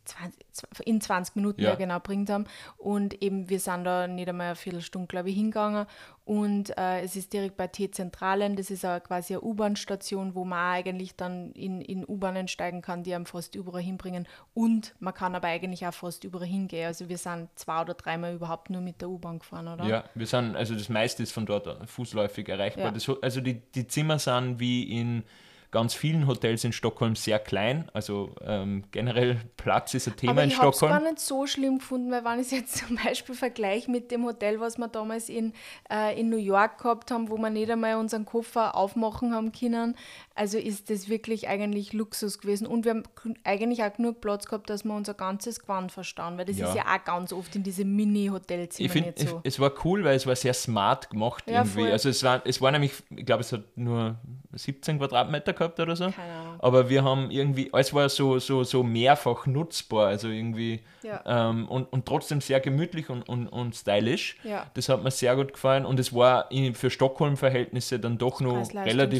[0.04, 1.70] 20, in 20 Minuten Ja.
[1.70, 1.74] ja.
[1.76, 2.44] genau bringt haben.
[2.76, 5.86] Und eben, wir sind da nicht einmal eine Viertelstunde, glaube ich, hingegangen.
[6.24, 10.74] Und äh, es ist direkt bei T-Zentralen, das ist auch quasi eine U-Bahn-Station, wo man
[10.74, 14.28] eigentlich dann in, in U-Bahnen steigen kann, die einem fast überall hinbringen.
[14.54, 16.86] Und man kann aber eigentlich auch fast überall hingehen.
[16.86, 19.84] Also wir sind zwei oder dreimal überhaupt nur mit der U-Bahn gefahren, oder?
[19.86, 22.86] Ja, wir sind, also das meiste ist von dort fußläufig erreichbar.
[22.86, 22.90] Ja.
[22.92, 25.24] Das, also die, die Zimmer sind wie in
[25.70, 27.88] ganz vielen Hotels in Stockholm sehr klein.
[27.92, 31.11] Also ähm, generell Platz ist ein Thema Aber in ich habe es gar Stockholm.
[31.12, 34.59] nicht so schlimm gefunden, weil wenn ich es jetzt zum Beispiel vergleiche mit dem Hotel,
[34.61, 35.52] was wir damals in,
[35.90, 39.94] äh, in New York gehabt haben, wo wir nicht einmal unseren Koffer aufmachen haben können,
[40.35, 42.66] also ist das wirklich eigentlich Luxus gewesen.
[42.66, 43.02] Und wir haben
[43.44, 46.68] eigentlich auch genug Platz gehabt, dass wir unser ganzes Gewand verstauen, weil das Ja.
[46.68, 49.40] ist ja auch ganz oft in diese Ich Mini-Hotelzimmer finde, nicht so.
[49.44, 51.80] es, es war cool, weil es war sehr smart gemacht Ja, irgendwie.
[51.83, 51.92] voll.
[51.92, 54.16] Also es war, es war nämlich, ich glaube, es hat nur
[54.52, 56.10] 17 Quadratmeter gehabt oder so.
[56.10, 56.56] Keine Ahnung.
[56.60, 61.22] Aber wir haben irgendwie, alles war so, so, so mehrfach nutzbar, also irgendwie Ja.
[61.50, 64.36] ähm, und, und trotzdem sehr gemütlich und, und, und stylisch.
[64.44, 64.66] Ja.
[64.74, 68.54] Das hat mir sehr gut gefallen und es war in, für Stockholm-Verhältnisse dann doch noch
[68.74, 68.74] relativ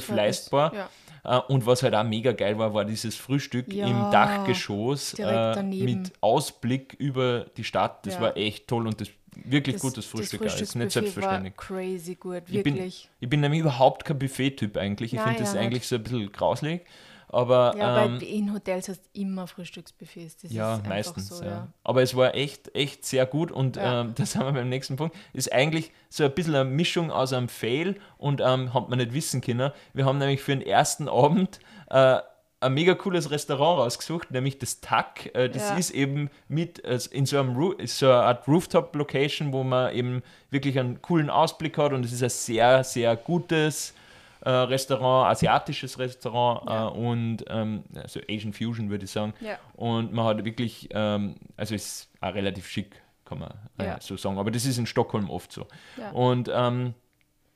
[0.09, 0.17] Preis-Leistungsverhältnis.
[0.17, 0.75] leistbar.
[0.75, 0.89] Ja.
[1.23, 5.23] Äh, Und was halt auch mega geil war, war dieses Frühstück Ja, im Dachgeschoss äh,
[5.23, 5.85] daneben.
[6.03, 8.07] mit Ausblick über die Stadt.
[8.07, 8.21] Das Ja.
[8.23, 9.09] war echt toll und das
[9.45, 10.43] wirklich Das- gutes Frühstück.
[10.43, 11.55] Das ist nicht selbstverständlich.
[11.57, 13.09] war crazy gut, Ich bin, wirklich.
[13.21, 15.15] ich bin nämlich überhaupt kein Buffet-Typ eigentlich.
[15.15, 16.85] Ich finde das ja, eigentlich so ein bisschen grauslig.
[17.33, 20.39] Aber Ja, ähm, in Hotels hast du immer Frühstücksbuffets.
[20.43, 21.29] Das ja, meistens.
[21.29, 21.51] so, ja.
[21.51, 21.69] ja.
[21.85, 24.01] Aber es war echt, echt sehr gut und Ja.
[24.01, 25.15] ähm, das haben wir beim nächsten Punkt.
[25.33, 29.13] Ist eigentlich so ein bisschen eine Mischung aus einem Fail und ähm, hat man nicht
[29.15, 29.71] wissen können.
[29.93, 32.19] Wir haben nämlich für den ersten Abend äh,
[32.63, 35.35] ein mega cooles Restaurant rausgesucht, nämlich das Tack.
[35.35, 35.77] Äh, das Ja.
[35.77, 40.23] ist eben mit äh, in so einem Ru so eine Art Rooftop-Location, wo man eben
[40.51, 43.95] wirklich einen coolen Ausblick hat und es ist ein sehr, sehr gutes
[44.43, 46.89] äh, Restaurant, asiatisches Restaurant Ja.
[46.89, 49.33] äh, und ähm, also Asian Fusion würde ich sagen.
[49.41, 49.59] Ja.
[49.75, 54.39] Und man hat wirklich, ähm, also ist auch relativ schick, kann man äh, so sagen.
[54.39, 55.67] Aber das ist in Stockholm oft so.
[56.13, 56.95] Und ähm,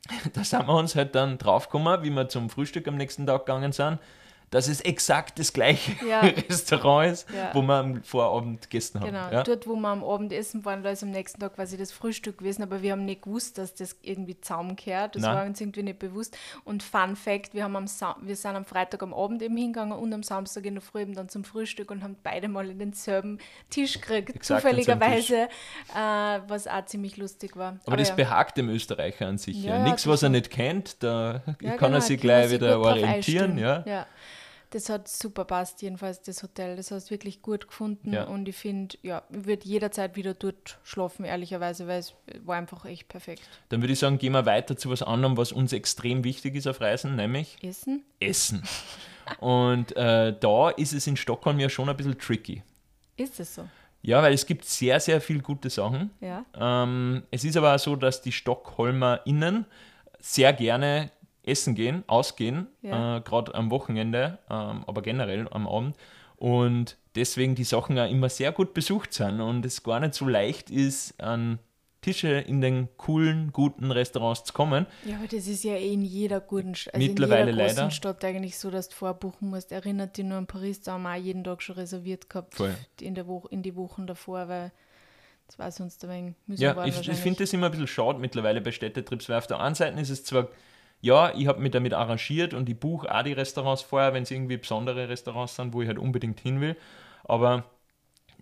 [0.35, 3.73] da sind wir uns halt dann draufgekommen, wie wir zum Frühstück am nächsten Tag gegangen
[3.73, 3.99] sind,
[4.55, 6.21] dass es exakt das gleiche Ja.
[6.21, 7.51] Restaurant ist, Ja.
[7.55, 9.07] wo wir am Vorabend gegessen haben.
[9.09, 9.43] Genau, Ja?
[9.43, 12.39] dort, wo wir am Abend essen waren, da ist am nächsten Tag quasi das Frühstück
[12.39, 15.17] gewesen, aber wir haben nicht gewusst, dass das irgendwie zusammengehört.
[15.17, 15.35] Das Nein.
[15.35, 16.39] war uns irgendwie nicht bewusst.
[16.63, 19.99] Und Fun Fact, wir, haben am Sa wir sind am Freitag am Abend eben hingegangen
[19.99, 22.79] und am Samstag in der Früh eben dann zum Frühstück und haben beide mal in
[22.79, 23.39] denselben
[23.71, 25.49] Tisch gekriegt, Exakt zufälligerweise,
[25.97, 27.81] äh, was auch ziemlich lustig war.
[27.87, 28.15] Aber das ja.
[28.15, 29.65] behagt dem Österreicher an sich.
[29.65, 32.49] Ja, Nichts, das was er nicht kennt, da kann er genau, sich kann man gleich
[32.51, 33.59] sich wieder orientieren.
[33.59, 34.07] Ja?
[34.75, 36.75] Das hat super passt, jedenfalls das Hotel.
[36.75, 38.25] Das hast du wirklich gut gefunden Ja.
[38.25, 42.13] und ich finde, ja, ich würde jederzeit wieder dort schlafen, ehrlicherweise, weil es
[42.45, 43.43] war einfach echt perfekt.
[43.69, 46.67] Dann würde ich sagen, gehen wir weiter zu was anderem, was uns extrem wichtig ist
[46.67, 48.03] auf Reisen, nämlich Essen?
[48.19, 48.65] Essen.
[49.39, 52.63] Und äh, da ist es in Stockholm ja schon ein bisschen tricky.
[53.17, 53.69] Ist es so?
[54.03, 56.11] Ja, weil es gibt sehr, sehr viel gute Sachen.
[56.21, 56.45] Ja.
[56.59, 59.67] Ähm, es ist aber auch so, dass die StockholmerInnen
[60.19, 61.11] sehr gerne
[61.47, 63.19] essen gehen, ausgehen, Ja.
[63.19, 65.97] äh, gerade am Wochenende, ähm, aber generell am Abend.
[66.37, 70.27] Und deswegen die Sachen auch immer sehr gut besucht sind und es gar nicht so
[70.27, 71.59] leicht ist, an
[72.03, 74.85] Tische in den coolen, guten Restaurants zu kommen.
[75.07, 77.77] Ja, aber das ist ja eh in jeder guten Stadt, also Mittlerweile in jeder großen
[77.79, 77.91] leider.
[77.93, 79.73] Stadt eigentlich so, dass du vorbuchen musst.
[79.73, 82.75] Erinnert dich nur an Paris, da haben wir auch jeden Tag schon reserviert gehabt Voll.
[83.01, 84.71] in, der in die Wochen davor, weil
[85.47, 88.19] das war sonst ein wenig mühsam Ja, ich, ich finde das immer ein bisschen schade
[88.19, 90.49] mittlerweile bei Städtetrips, weil auf der einen Seite ist es zwar,
[91.05, 94.31] ja, ich habe mich damit arrangiert und ich buche auch die Restaurants vorher, wenn es
[94.31, 96.77] irgendwie besondere Restaurants sind, wo ich halt unbedingt hin will,
[97.25, 97.65] aber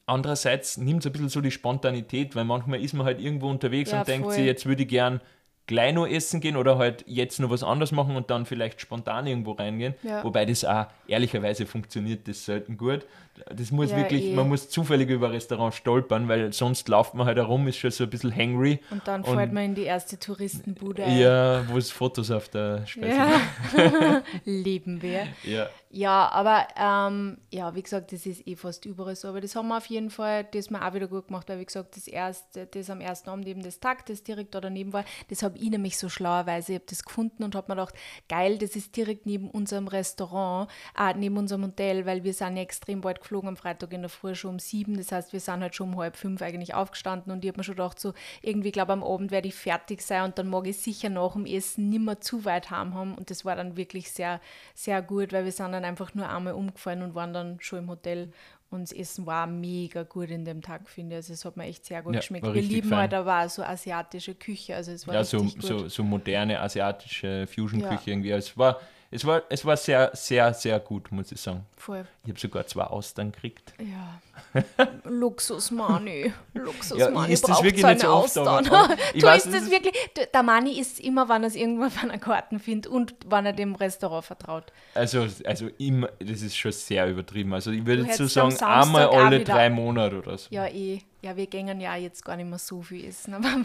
[0.06, 3.90] andererseits nimmt es ein bisschen so die Spontanität, weil manchmal ist man halt irgendwo unterwegs
[3.90, 4.34] Ja, und denkt voll.
[4.34, 5.20] sich, jetzt würde ich gern
[5.66, 9.26] gleich noch essen gehen oder halt jetzt noch was anderes machen und dann vielleicht spontan
[9.26, 9.94] irgendwo reingehen.
[10.02, 10.22] Ja.
[10.22, 13.06] Wobei das auch ehrlicherweise funktioniert das selten gut.
[13.54, 14.34] Das muss Ja, wirklich, eh.
[14.34, 17.90] man muss zufällig über ein Restaurant stolpern, weil sonst läuft man halt herum, ist schon
[17.90, 18.80] so ein bisschen hangry.
[18.90, 21.18] Und dann Und- fällt man in die erste Touristenbude ein.
[21.18, 24.22] Ja, wo es Fotos auf der Speise Ja.
[24.44, 25.26] Leben wir.
[25.44, 25.68] Ja.
[25.94, 29.28] Ja, aber ähm, ja, wie gesagt, das ist eh fast überall so.
[29.28, 31.58] Aber das haben wir auf jeden Fall, das haben wir auch wieder gut gemacht, weil
[31.60, 34.94] wie gesagt, das erste, das am ersten Abend eben das Tag, das direkt da daneben
[34.94, 37.94] war, das habe ich nämlich so schlauerweise, ich habe das gefunden und habe mir gedacht,
[38.26, 42.62] geil, das ist direkt neben unserem Restaurant, äh, neben unserem Hotel, weil wir sind ja
[42.62, 45.60] extrem bald geflogen am Freitag in der Früh schon um sieben, das heißt, wir sind
[45.62, 48.70] halt schon um halb fünf eigentlich aufgestanden und ich habe mir schon gedacht, so irgendwie,
[48.72, 51.88] glaube am Abend werde ich fertig sein und dann mag ich sicher nach dem Essen
[51.88, 54.40] nicht mehr zu weit heim haben und das war dann wirklich sehr,
[54.74, 57.88] sehr gut, weil wir sind dann einfach nur einmal umgefallen und waren dann schon im
[57.90, 58.32] Hotel
[58.70, 61.16] und das Essen war mega gut in dem Tag, finde ich.
[61.18, 62.46] Also es hat mir echt sehr gut Ja, geschmeckt.
[62.54, 62.98] Wir lieben fein.
[63.00, 65.62] halt aber so asiatische Küche, also es war Ja, so, gut.
[65.62, 68.12] so, so moderne asiatische Fusion-Küche Ja.
[68.12, 68.30] irgendwie.
[68.30, 68.80] Es war,
[69.14, 71.66] Es war, es war sehr, sehr, sehr gut, muss ich sagen.
[71.76, 72.06] Voll.
[72.24, 73.74] Ich habe sogar zwei Austern gekriegt.
[73.78, 74.62] Ja.
[75.04, 76.32] Luxusmani.
[76.54, 77.28] Luxusmani.
[77.28, 78.48] Ja, ist das wirklich nicht so oft, Austern.
[78.48, 79.94] aber ich du weiß, ist das wirklich.
[80.32, 83.52] Der Mani ist immer, wenn er es irgendwo auf einer Karten findet und wenn er
[83.52, 84.72] dem Restaurant vertraut.
[84.94, 87.52] Also, also immer, das ist schon sehr übertrieben.
[87.52, 90.46] Also ich würde so sagen, einmal alle drei Monate oder so.
[90.50, 91.02] Ja, eh.
[91.22, 93.32] Ja, wir gehen ja jetzt gar nicht mehr so viel essen.
[93.34, 93.64] Aber wenn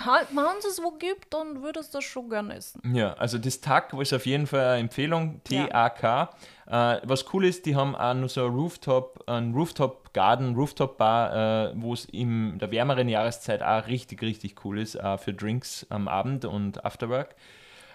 [0.67, 2.81] es wo gibt, dann würdest du das schon gern essen.
[2.95, 6.29] Ja, also das TAC ist auf jeden Fall eine Empfehlung, T-A-K.
[6.67, 10.97] Äh, was cool ist, die haben auch noch so ein Rooftop, ein Rooftop Garden, Rooftop
[10.99, 15.33] Bar, äh, wo es in der wärmeren Jahreszeit auch richtig, richtig cool ist, auch für
[15.33, 17.35] Drinks am Abend und Afterwork.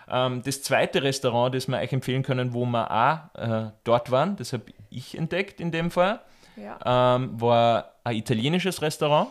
[0.08, 4.34] Ähm, das zweite Restaurant, das wir euch empfehlen können, wo wir auch äh, dort waren,
[4.34, 6.20] das habe ich entdeckt in dem Fall,
[6.56, 7.14] Ja.
[7.16, 9.28] ähm, war ein italienisches Restaurant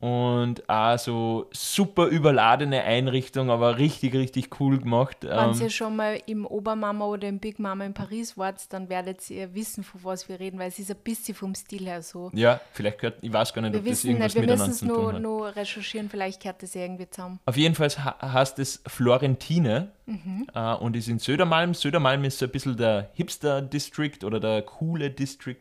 [0.00, 5.18] und auch so super überladene Einrichtung, aber richtig, richtig cool gemacht.
[5.20, 8.88] Wenn Ähm, ihr schon mal im Obermama oder im Big Mama in Paris wart, dann
[8.88, 12.00] werdet ihr wissen, von was wir reden, weil es ist ein bisschen vom Stil her
[12.00, 12.30] so.
[12.32, 14.66] ja, vielleicht gehört, ich weiß gar nicht, Wir ob das wissen irgendwas nicht, wir miteinander
[14.68, 15.22] müssen es zu tun nur, hat.
[15.22, 17.38] nur recherchieren, vielleicht gehört das irgendwie zusammen.
[17.44, 20.46] Auf jeden Fall heißt es Florentine Mhm.
[20.54, 21.72] äh, und ist in Södermalm.
[21.74, 25.60] Södermalm ist so ein bisschen der Hipster-District oder der coole District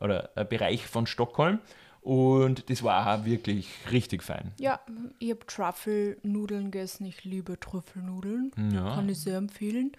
[0.00, 1.60] oder Bereich von Stockholm.
[2.04, 4.52] Und das war auch wirklich richtig fein.
[4.60, 4.78] Ja,
[5.18, 7.06] ich habe Trüffelnudeln gegessen.
[7.06, 8.52] Ich liebe Trüffelnudeln.
[8.72, 8.94] Ja.
[8.94, 9.92] Kann ich sehr empfehlen.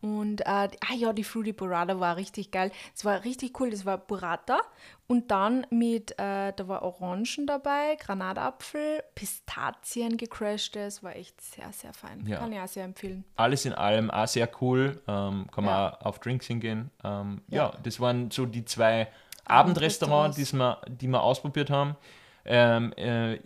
[0.00, 2.72] Und, äh, ah ja, die Fruity Burrata war richtig geil.
[2.96, 3.70] Es war richtig cool.
[3.70, 4.58] Das war Burrata
[5.06, 10.74] und dann mit, äh, da war Orangen dabei, Granatapfel, Pistazien gecrashed.
[10.74, 12.26] Das war echt sehr, sehr fein.
[12.26, 12.38] Ja.
[12.38, 13.22] Kann ich auch sehr empfehlen.
[13.36, 15.00] Alles in allem auch sehr cool.
[15.06, 15.94] Ähm, kann man Ja.
[16.00, 16.90] auch auf Drinks hingehen.
[17.04, 17.70] Ähm, Ja.
[17.70, 17.78] ja.
[17.84, 19.06] das waren so die zwei
[19.44, 21.96] Abendrestaurants, die's wir, die wir ausprobiert haben.
[22.44, 23.38] Ähm, äh,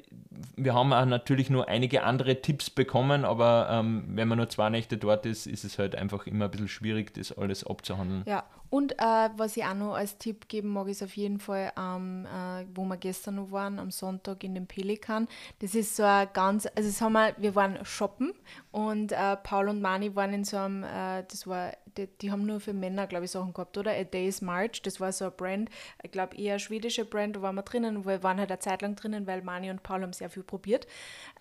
[0.57, 4.71] wir haben auch natürlich nur einige andere Tipps bekommen, aber ähm, wenn man nur zwei
[4.71, 8.25] Nächte dort ist, ist es halt einfach immer ein bisschen schwierig, das alles abzuhandeln.
[8.27, 11.73] Ja, und äh, was ich auch noch als Tipp geben mag, ist auf jeden Fall,
[11.79, 15.29] ähm, äh, wo wir gestern noch waren, am Sonntag in dem Pelikan.
[15.61, 18.33] Das ist so ein ganz, also das haben wir, wir waren shoppen
[18.73, 22.45] und äh, Paul und Mani waren in so einem, äh, das war, die, die haben
[22.45, 23.93] nur für Männer, glaube ich, Sachen gehabt, oder?
[23.93, 25.71] A Day's March, das war so ein Brand,
[26.03, 28.83] ich glaube eher eine schwedische Brand, da waren wir drinnen, wir waren halt eine Zeit
[28.83, 30.87] lang drinnen, weil Mani und Paul haben sehr viel probiert.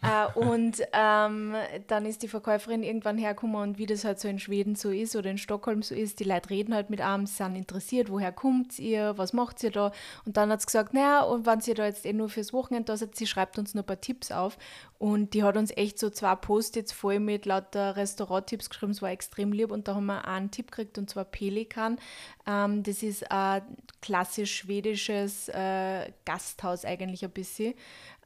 [0.02, 1.56] äh, und ähm,
[1.88, 5.16] dann ist die Verkäuferin irgendwann hergekommen und wie das halt so in Schweden so ist
[5.16, 8.32] oder in Stockholm so ist, die Leute reden halt mit einem, sie sind interessiert, woher
[8.32, 9.92] kommt ihr, was macht ihr da?
[10.26, 12.86] Und dann hat sie gesagt, naja, und wenn sie da jetzt eh nur fürs Wochenende
[12.86, 14.58] da seid, sie schreibt uns noch ein paar Tipps auf.
[14.98, 19.12] Und die hat uns echt so zwei Post-its voll mit lauter Restauranttipps geschrieben, es war
[19.12, 19.72] extrem lieb.
[19.72, 22.00] Und da haben wir einen Tipp gekriegt, und zwar Pelikan.
[22.48, 23.62] Ähm, das ist ein
[24.02, 27.74] klassisch schwedisches äh, Gasthaus eigentlich ein bisschen.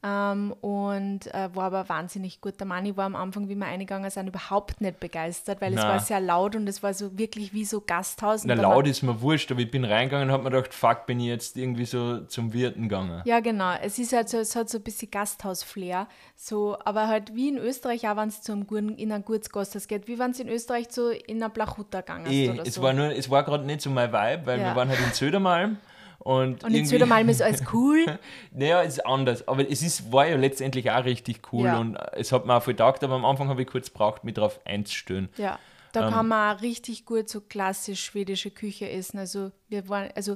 [0.02, 2.58] Ähm, und äh, war aber wahnsinnig gut.
[2.60, 5.90] Der Mani war am Anfang, wie wir eingegangen sind, überhaupt nicht begeistert, weil es Na.
[5.90, 8.46] war sehr laut und es war so wirklich wie so Gasthaus.
[8.46, 11.20] Na, laut ist mir wurscht, aber ich bin reingegangen und habe mir gedacht, fuck, bin
[11.20, 13.22] ich jetzt irgendwie so zum Wirten gegangen.
[13.26, 13.74] Ja, genau.
[13.82, 16.08] Es ist halt so, es hat so ein bisschen Gasthaus-Flair.
[16.38, 19.50] So, aber halt wie in Österreich, auch wenn es zu einem guten, in ein gutes
[19.50, 22.64] Gasthaus geht, wie wenn es in Österreich so in eine Blachhutter gegangen ist Eh, oder
[22.66, 22.82] es so.
[22.82, 24.68] war nur, es war gerade nicht so mein Vibe, weil Ja.
[24.68, 25.78] wir waren halt in Södermalm
[26.20, 28.20] und, und in Södermalm ist alles cool.
[28.52, 31.80] Naja, es ist anders, aber es ist, war ja letztendlich auch richtig cool Ja.
[31.80, 34.34] und es hat mir auch viel getaugt, aber am Anfang habe ich kurz gebraucht, mich
[34.36, 35.30] darauf einzustellen.
[35.38, 35.58] Ja,
[35.94, 36.14] da Ähm.
[36.14, 39.18] kann man auch richtig gut so klassisch schwedische Küche essen.
[39.18, 40.36] Also wir waren, also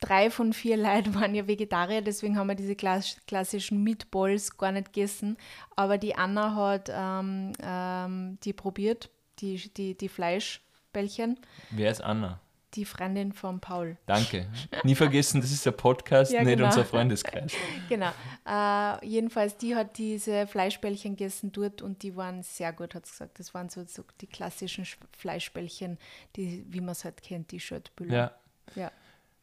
[0.00, 4.72] drei von vier Leuten waren ja Vegetarier, deswegen haben wir diese klass klassischen Meatballs gar
[4.72, 5.38] nicht gegessen.
[5.76, 9.08] Aber die Anna hat ähm, ähm, die probiert,
[9.38, 11.38] die, die, die Fleischbällchen,
[11.70, 12.38] Wer ist Anna?
[12.74, 13.96] Die Freundin von Paul.
[14.06, 14.46] Danke.
[14.84, 16.66] Nie vergessen, das ist der Podcast, Ja, nicht genau.
[16.66, 17.52] unser Freundeskreis.
[17.88, 18.10] Genau.
[18.48, 23.12] Äh, jedenfalls, die hat diese Fleischbällchen gegessen dort und die waren sehr gut, hat sie
[23.12, 23.38] gesagt.
[23.38, 25.98] Das waren so, so die klassischen Sch- Fleischbällchen,
[26.36, 28.14] die, wie man es halt kennt, die Schöttbüller.
[28.14, 28.82] Ja.
[28.82, 28.92] ja.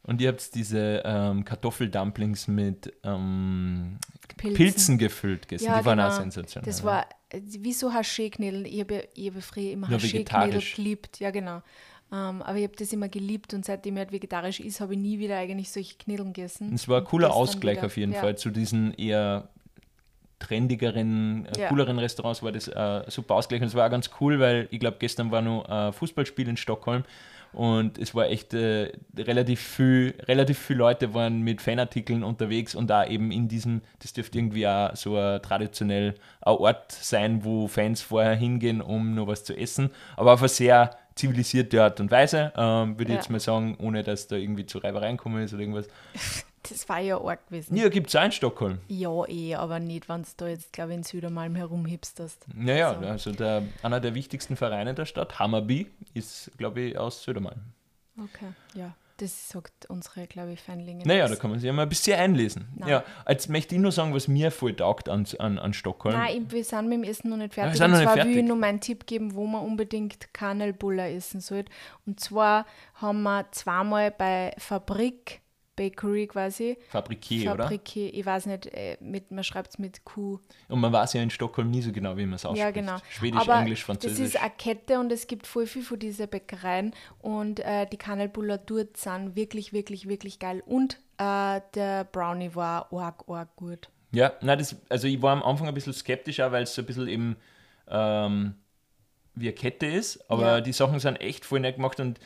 [0.03, 3.99] Und ihr habt diese ähm, Kartoffeldumplings mit ähm,
[4.37, 4.55] Pilzen.
[4.57, 4.97] Pilzen.
[4.97, 5.65] gefüllt gegessen.
[5.67, 6.21] Ja, die waren auch genau.
[6.21, 6.65] sensationell.
[6.65, 8.65] Das war äh, wie so Haché-Knödel.
[8.65, 11.19] Ich habe ich hab ja früher immer Haché-Knödel geliebt.
[11.19, 11.61] Ja, genau.
[12.11, 14.99] Ähm, aber ich habe das immer geliebt und seitdem ich halt vegetarisch ist, habe ich
[14.99, 16.73] nie wieder eigentlich solche Knödeln gegessen.
[16.73, 17.85] es war ein cooler Ausgleich wieder.
[17.85, 18.21] auf jeden ja.
[18.21, 19.49] Fall zu diesen eher
[20.39, 21.69] trendigeren, äh, Ja.
[21.69, 24.79] cooleren Restaurants war das äh, super Ausgleich und es war auch ganz cool, weil ich
[24.79, 27.03] glaube, gestern war noch ein Fußballspiel in Stockholm
[27.51, 32.89] und es war echt äh, relativ viel, relativ viele Leute waren mit Fanartikeln unterwegs und
[32.89, 37.67] da eben in diesem, das dürfte irgendwie auch so ein traditionell ein Ort sein, wo
[37.67, 42.09] Fans vorher hingehen, um noch was zu essen, aber auf eine sehr zivilisierte Art und
[42.11, 43.15] Weise, ähm, würde ich Ja.
[43.15, 45.87] jetzt mal sagen, ohne dass da irgendwie zu Reibereien kommen ist oder irgendwas.
[46.69, 47.77] Das war ja arg gewesen.
[47.77, 48.79] Ja, gibt es auch in Stockholm.
[48.89, 52.45] Ja, eh, aber nicht, wenn du da jetzt, glaube ich, in Südermalm herumhipsterst.
[52.53, 57.23] Naja, also, also der, einer der wichtigsten Vereine der Stadt, Hammerby, ist, glaube ich, aus
[57.23, 57.61] Südermalm.
[58.21, 58.93] Okay, ja.
[59.19, 61.03] Das sagt unsere, glaube ich, Feinlinge.
[61.05, 62.69] Naja, da kann man sich ja mal ein bisschen einlesen.
[62.77, 62.89] Nein.
[62.89, 66.15] Ja, jetzt möchte ich nur sagen, was mir voll taugt an, an, an Stockholm.
[66.15, 67.73] Nein, wir sind mit dem Essen noch nicht fertig.
[67.73, 68.47] wir sind und zwar will ich fertig.
[68.47, 71.69] nur meinen Tipp geben, wo man unbedingt Kanelbuller essen sollte.
[72.05, 75.41] Und zwar haben wir zweimal bei Fabrik,
[75.79, 77.63] Bakery quasi, Fabrikier, oder?
[77.63, 80.39] Fabrique, ich weiß nicht, äh, mit, man schreibt es mit Q.
[80.67, 82.65] Und man weiß ja in Stockholm nie so genau, wie man es ausspricht.
[82.65, 82.97] Ja, genau.
[83.09, 84.17] Schwedisch, Aber Englisch, Französisch.
[84.19, 87.95] Das ist eine Kette und es gibt voll viel von diesen Bäckereien und äh, die
[87.95, 90.61] Kanelbuller dort sind wirklich, wirklich, wirklich geil.
[90.65, 93.89] Und äh, der Brownie war arg, arg gut.
[94.11, 96.81] Ja, nein, das, also ich war am Anfang ein bisschen skeptisch, auch weil es so
[96.81, 97.35] ein bisschen eben
[97.87, 98.55] ähm,
[99.35, 100.61] wie eine Kette ist, aber Ja.
[100.61, 102.19] die Sachen sind echt voll nett gemacht und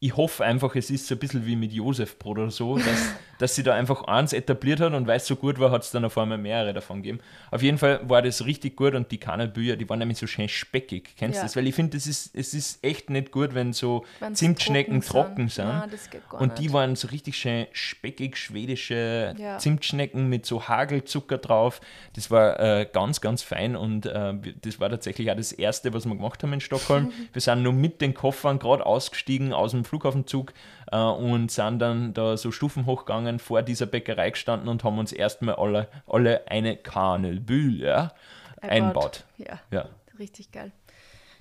[0.00, 2.86] ich hoffe einfach, es ist so ein bisschen wie mit Josefbrot oder so, dass,
[3.40, 5.90] dass sie da einfach eins etabliert hat und weil es so gut war, hat es
[5.90, 7.18] dann auf einmal mehrere davon gegeben.
[7.50, 10.48] Auf jeden Fall war das richtig gut und die Kanelbücher, die waren nämlich so schön
[10.48, 11.16] speckig.
[11.16, 11.42] Kennst du Ja.
[11.44, 11.56] das?
[11.56, 15.48] Weil ich finde, ist, es ist echt nicht gut, wenn so Wenn's Zimtschnecken trocken trocken
[15.48, 15.66] sind.
[15.66, 15.66] sind.
[15.66, 16.72] Nein, das geht gar und die nicht.
[16.72, 19.58] waren so richtig schön speckig schwedische Ja.
[19.58, 21.80] Zimtschnecken mit so Hagelzucker drauf.
[22.14, 26.06] Das war äh, ganz, ganz fein und äh, das war tatsächlich auch das Erste, was
[26.06, 27.10] wir gemacht haben in Stockholm.
[27.32, 30.52] wir sind nur mit den Koffern gerade ausgestiegen aus dem Flughafenzug
[30.92, 35.12] äh, und sind dann da so Stufen hochgegangen, vor dieser Bäckerei gestanden und haben uns
[35.12, 38.12] erstmal alle, alle eine Kanelbühl ja,
[38.60, 39.24] einbaut.
[39.38, 39.88] Ja, Ja.
[40.18, 40.72] richtig geil.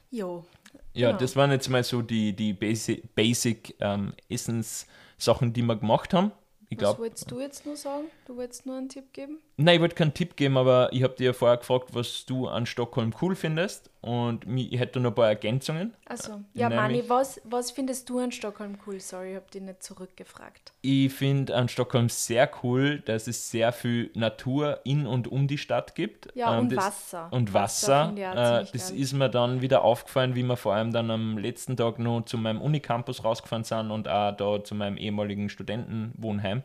[0.09, 0.45] Jo.
[0.93, 1.19] Ja, Genau.
[1.19, 6.31] das waren jetzt mal so die, die Basic, Basic ähm, Essenssachen, die wir gemacht haben.
[6.69, 8.05] Ich Was glaube, wolltest du jetzt nur sagen?
[8.25, 9.39] Du wolltest nur einen Tipp geben?
[9.59, 12.47] Nein, ich wollte keinen Tipp geben, aber ich habe dir ja vorher gefragt, was du
[12.47, 15.95] an Stockholm cool findest und ich hätte noch ein paar Ergänzungen.
[16.05, 18.99] Also, ja, Mani, was, was findest du an Stockholm cool?
[18.99, 20.73] Sorry, ich habe dich nicht zurückgefragt.
[20.83, 25.57] Ich finde an Stockholm sehr cool, dass es sehr viel Natur in und um die
[25.57, 26.29] Stadt gibt.
[26.35, 27.27] Ja, Ähm, und das, Wasser.
[27.31, 28.61] Und Wasser Wasser.
[28.61, 28.99] äh, das geil.
[28.99, 32.37] ist mir dann wieder aufgefallen, wie wir vor allem dann am letzten Tag noch zu
[32.37, 36.61] meinem Unicampus rausgefahren sind und auch da zu meinem ehemaligen Studentenwohnheim.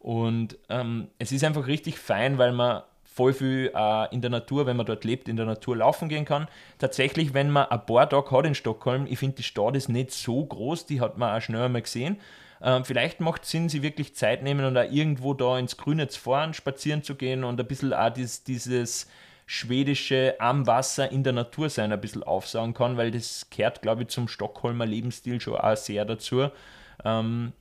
[0.00, 4.66] Und ähm, es ist einfach richtig fein, weil man voll viel äh, in der Natur,
[4.66, 6.48] wenn man dort lebt, in der Natur laufen gehen kann.
[6.78, 10.12] Tatsächlich, wenn man ein paar Tage hat in Stockholm, ich finde, die Stadt ist nicht
[10.12, 12.18] so groß, die hat man auch schnell einmal gesehen.
[12.62, 16.08] Ähm, vielleicht macht es Sinn, sie wirklich Zeit nehmen und auch irgendwo da ins Grüne
[16.08, 19.06] zu fahren, spazieren zu gehen und ein bisschen auch dieses, dieses
[19.44, 24.02] schwedische am Wasser in der Natur sein ein bisschen aufsagen kann, weil das gehört, glaube
[24.02, 26.48] ich, zum Stockholmer Lebensstil schon auch sehr dazu.
[27.04, 27.52] Ähm,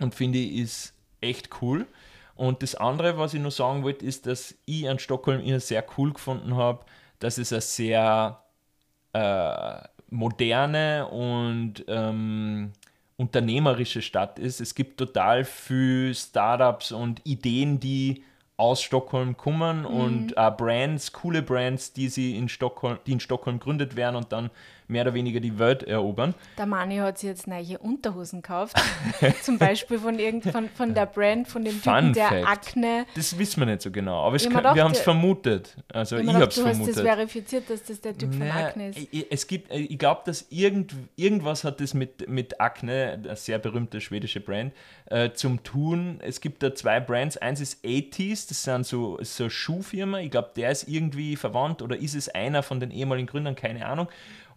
[0.00, 1.86] und finde ich, ist echt cool.
[2.34, 5.84] Und das andere, was ich noch sagen wollte, ist, dass ich an Stockholm immer sehr
[5.96, 6.84] cool gefunden habe,
[7.18, 8.42] dass es eine sehr
[9.12, 12.72] äh, moderne und ähm,
[13.16, 14.60] unternehmerische Stadt ist.
[14.60, 18.22] Es gibt total viel Startups und Ideen, die
[18.56, 23.58] aus Stockholm kommen und auch Brands, coole Brands, die sie in Stockholm, die in Stockholm
[23.58, 24.50] gegründet werden und dann
[24.88, 26.34] mehr oder weniger die Welt erobern.
[26.56, 28.76] Der Mani hat sich jetzt neue Unterhosen gekauft.
[29.42, 32.46] Zum Beispiel von, irgend, von, von der Brand, von dem Fun Typen, der Fact.
[32.48, 33.06] Akne.
[33.14, 35.76] Das wissen wir nicht so genau, aber kann, mir wir haben es gedacht, vermutet.
[35.92, 37.04] Also Ich ich, hab habe es gedacht, du hast das vermutet.
[37.14, 38.98] verifiziert, dass das der Typ von Na, Akne ist.
[39.10, 43.36] ich- Es gibt, äh, ich glaube, dass irgend, irgendwas hat das mit, mit Acne, eine
[43.36, 44.72] sehr berühmte schwedische Brand,
[45.06, 46.18] äh, zum tun.
[46.22, 47.36] Es gibt da zwei Brands.
[47.36, 50.20] Eins ist 80s, das sind so, so eine Schuhfirma.
[50.20, 53.86] Ich glaube, der ist irgendwie verwandt oder ist es einer von den ehemaligen Gründern, keine
[53.86, 54.08] Ahnung.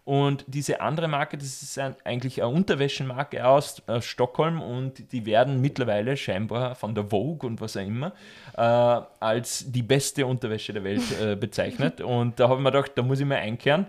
[0.04, 5.26] Und diese andere Marke, das ist ein, eigentlich eine Unterwäschenmarke aus, aus Stockholm und die
[5.26, 8.12] werden mittlerweile scheinbar von der Vogue und was auch immer
[8.56, 12.00] äh, als die beste Unterwäsche der Welt äh, bezeichnet.
[12.12, 13.86] Und da habe ich mir gedacht, da muss ich mal einkehren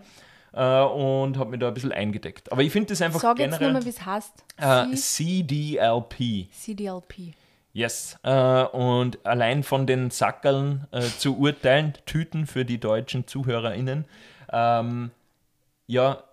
[0.54, 2.52] äh, und habe mich da ein bisschen eingedeckt.
[2.52, 4.44] Aber ich finde das einfach Sag jetzt generell nochmal, wie es heißt.
[4.58, 6.48] äh, CDLP.
[6.52, 7.34] CDLP.
[7.74, 8.20] Yes.
[8.22, 14.06] Äh, und allein von den Sackerln äh, zu urteilen, Tüten für die deutschen ZuhörerInnen,
[14.52, 15.10] ähm,
[15.88, 16.24] ja,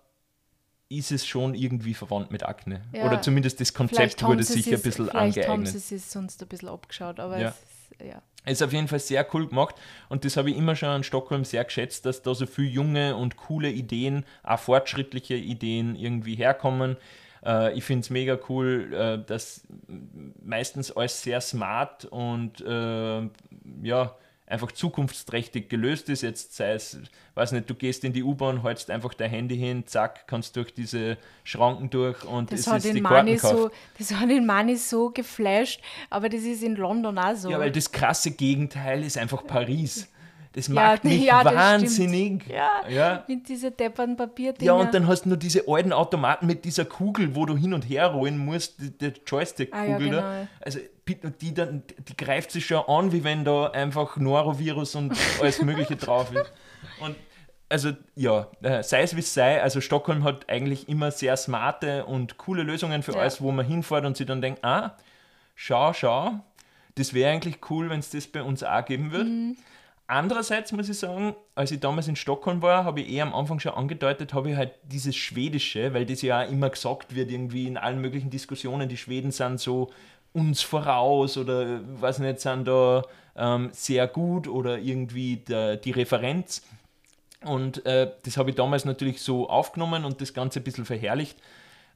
[0.89, 2.81] ist es schon irgendwie verwandt mit Akne.
[2.93, 3.05] Ja.
[3.05, 5.67] Oder zumindest das Konzept wurde sich ein bisschen Vielleicht haben angeeignet.
[5.81, 7.49] sie es sonst ein bisschen abgeschaut, aber Ja.
[7.49, 7.55] es
[8.01, 8.21] ist, ja.
[8.43, 9.75] Ist auf jeden Fall sehr cool gemacht
[10.09, 13.15] und das habe ich immer schon an Stockholm sehr geschätzt, dass da so viele junge
[13.15, 16.97] und coole Ideen, auch fortschrittliche Ideen irgendwie herkommen.
[17.45, 19.61] Äh, ich finde es mega cool, äh, dass
[20.43, 23.21] meistens alles sehr smart und äh,
[23.83, 24.15] ja,
[24.51, 26.21] einfach zukunftsträchtig gelöst ist.
[26.21, 26.97] Jetzt sei es,
[27.35, 30.73] weiß nicht, du gehst in die U-Bahn, hältst einfach dein Handy hin, zack, kannst durch
[30.73, 34.45] diese Schranken durch und Das es hat, ist die den Mani so, das hat den
[34.45, 37.49] Mani so geflasht, aber das ist in London auch so.
[37.49, 40.07] Ja, weil das krasse Gegenteil ist einfach Paris.
[40.53, 42.45] Das macht mich ja, wahnsinnig.
[42.47, 43.23] Ja, Ja.
[43.27, 44.65] mit diesen depperten Papierdinger.
[44.65, 47.73] Ja, und dann hast du nur diese alten Automaten mit dieser Kugel, wo du hin
[47.73, 50.05] und her rollen musst, die, Joystick-Kugel Ah, ja, da.
[50.05, 50.47] genau.
[50.59, 50.79] Also
[51.41, 55.95] die, dann, die greift sich schon an, wie wenn da einfach Norovirus und alles Mögliche
[55.97, 56.51] drauf ist.
[56.99, 57.15] Und
[57.69, 62.05] also ja, äh, sei es wie es sei, also Stockholm hat eigentlich immer sehr smarte
[62.05, 63.19] und coole Lösungen für Ja.
[63.19, 64.97] alles, wo man hinfährt und sich dann denkt, ah,
[65.55, 66.31] schau, schau,
[66.95, 69.29] das wäre eigentlich cool, wenn es das bei uns auch geben würde.
[69.29, 69.57] Mhm.
[70.11, 73.61] Andererseits muss ich sagen, als ich damals in Stockholm war, habe ich eher am Anfang
[73.61, 77.65] schon angedeutet, habe ich halt dieses Schwedische, weil das ja auch immer gesagt wird, irgendwie
[77.65, 79.89] in allen möglichen Diskussionen, die Schweden sind so
[80.33, 83.03] uns voraus oder was nicht, sind da
[83.37, 86.61] ähm, sehr gut oder irgendwie der, die Referenz.
[87.45, 91.37] Und äh, das habe ich damals natürlich so aufgenommen und das Ganze ein bisschen verherrlicht.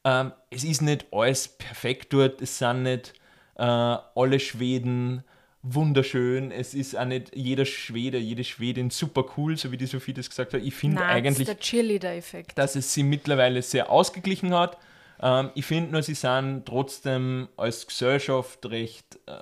[0.05, 3.11] Ähm, es ist nicht alles perfekt dort, es sind nicht
[3.57, 5.25] äh, alle Schweden
[5.67, 10.13] wunderschön, es ist auch nicht jeder Schwede, jede Schwedin super cool, so wie die Sophie
[10.13, 10.61] das gesagt hat.
[10.61, 12.57] Ich finde eigentlich, das ist der Cheerleader-Effekt.
[12.57, 14.77] dass es sie mittlerweile sehr ausgeglichen hat.
[15.21, 19.41] Ähm, ich finde nur, sie sind trotzdem als Gesellschaft recht, äh,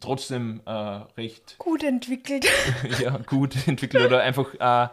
[0.00, 2.46] trotzdem äh, recht Gut entwickelt.
[3.00, 4.88] ja, gut entwickelt oder einfach äh,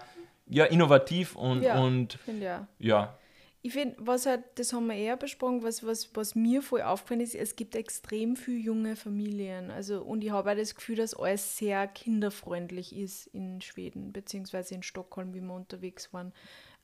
[0.48, 1.80] ja, innovativ und Ja.
[1.82, 2.68] und ja.
[2.80, 3.18] ja,
[3.66, 7.22] Ich finde, was halt, das haben wir eher besprochen, was, was, was mir voll aufgefallen
[7.22, 9.72] ist, es gibt extrem viele junge Familien.
[9.72, 14.76] Also, und ich habe auch das Gefühl, dass alles sehr kinderfreundlich ist in Schweden, beziehungsweise
[14.76, 16.32] in Stockholm, wie wir unterwegs waren.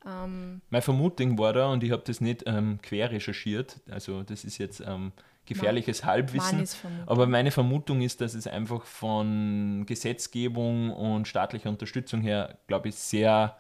[0.03, 4.43] Ähm, Meine Vermutung war da, und ich habe das nicht ähm, quer recherchiert, also das
[4.43, 5.11] ist jetzt ähm,
[5.45, 7.07] gefährliches Halbwissen, Meines Vermutung.
[7.07, 12.95] aber meine Vermutung ist, dass es einfach von Gesetzgebung und staatlicher Unterstützung her, glaube ich,
[12.95, 13.55] sehr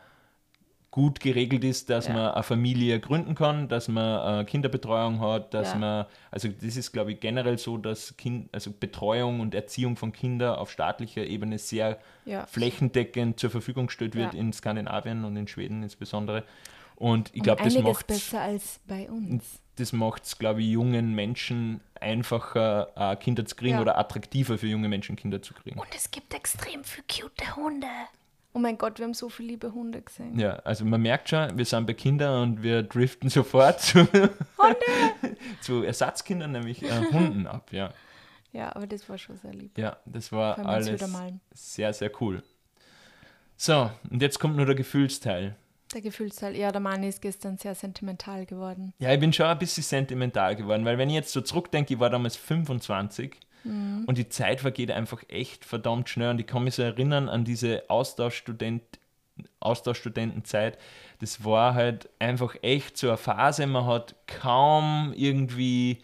[0.91, 2.13] gut geregelt ist, dass Ja.
[2.13, 5.79] man eine Familie gründen kann, dass man äh, Kinderbetreuung hat, dass Ja.
[5.79, 10.11] man, also das ist, glaube ich, generell so, dass kind, also Betreuung und Erziehung von
[10.11, 12.45] Kindern auf staatlicher Ebene sehr ja.
[12.45, 14.39] flächendeckend zur Verfügung gestellt wird Ja.
[14.39, 16.43] in Skandinavien und in Schweden insbesondere.
[16.97, 19.59] Und ich glaube, das macht besser als bei uns.
[19.77, 23.81] das macht's, glaube ich, jungen Menschen einfacher, äh, Kinder zu kriegen Ja.
[23.81, 25.79] oder attraktiver für junge Menschen, Kinder zu kriegen.
[25.79, 27.87] Und es gibt extrem viele cute Hunde.
[28.53, 30.37] Oh mein Gott, wir haben so viele liebe Hunde gesehen.
[30.37, 34.07] Ja, also man merkt schon, wir sind bei Kindern und wir driften sofort zu,
[35.61, 37.71] zu Ersatzkindern, nämlich äh, Hunden ab.
[37.71, 37.93] Ja.
[38.51, 39.77] Ja, aber das war schon sehr lieb.
[39.77, 41.01] ja, das war alles
[41.53, 42.43] sehr, sehr cool.
[43.55, 45.55] So, und jetzt kommt nur der Gefühlsteil.
[45.93, 48.93] Der Gefühlsteil, ja, der Mann ist gestern sehr sentimental geworden.
[48.99, 51.99] Ja, ich bin schon ein bisschen sentimental geworden, weil wenn ich jetzt so zurückdenke, ich
[51.99, 54.05] war damals 25 Mhm.
[54.05, 56.31] und die Zeit vergeht einfach echt verdammt schnell.
[56.31, 58.83] Und ich kann mich so erinnern an diese Austauschstudent,
[59.59, 60.77] Austauschstudentenzeit.
[61.19, 65.99] Das war halt einfach echt so eine Phase, man hat kaum irgendwie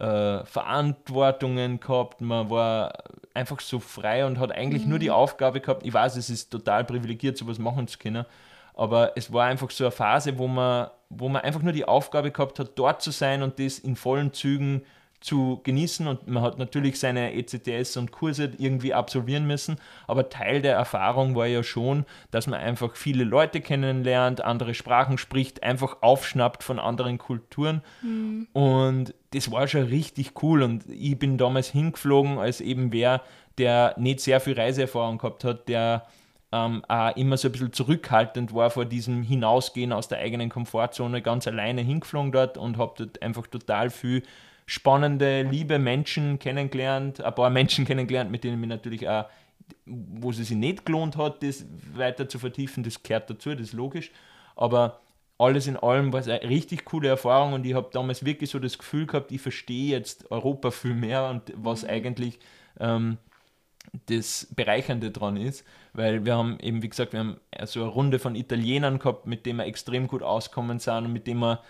[0.00, 2.92] äh, Verantwortungen gehabt, man war
[3.34, 6.84] einfach so frei und hat eigentlich nur die Aufgabe gehabt, ich weiß, es ist total
[6.84, 8.24] privilegiert, sowas machen zu können,
[8.74, 12.30] aber es war einfach so eine Phase, wo man, wo man einfach nur die Aufgabe
[12.30, 14.82] gehabt hat, dort zu sein und das in vollen Zügen
[15.20, 16.06] zu genießen.
[16.06, 19.76] Und man hat natürlich seine ECTS und Kurse irgendwie absolvieren müssen.
[20.06, 25.18] Aber Teil der Erfahrung war ja schon, dass man einfach viele Leute kennenlernt, andere Sprachen
[25.18, 27.82] spricht, einfach aufschnappt von anderen Kulturen.
[28.52, 30.62] Und das war schon richtig cool.
[30.62, 33.22] Und ich bin damals hingeflogen als eben wer,
[33.58, 36.06] der nicht sehr viel Reiseerfahrung gehabt hat, der
[36.52, 41.22] ähm, auch immer so ein bisschen zurückhaltend war vor diesem Hinausgehen aus der eigenen Komfortzone,
[41.22, 44.22] ganz alleine hingeflogen dort und habe dort einfach total viel
[44.70, 49.24] spannende, liebe Menschen kennengelernt, ein paar Menschen kennengelernt, mit denen ich natürlich auch,
[49.84, 53.72] wo es sich nicht gelohnt hat, das weiter zu vertiefen, das gehört dazu, das ist
[53.72, 54.12] logisch,
[54.54, 55.00] aber
[55.38, 58.60] alles in allem war es eine richtig coole Erfahrung und ich habe damals wirklich so
[58.60, 62.38] das Gefühl gehabt, ich verstehe jetzt Europa viel mehr und was eigentlich
[62.78, 63.18] ähm,
[64.06, 65.64] das Bereichernde dran ist,
[65.94, 69.46] weil wir haben eben, wie gesagt, wir haben so eine Runde von Italienern gehabt, mit
[69.46, 71.60] denen wir extrem gut auskommen sind und mit denen wir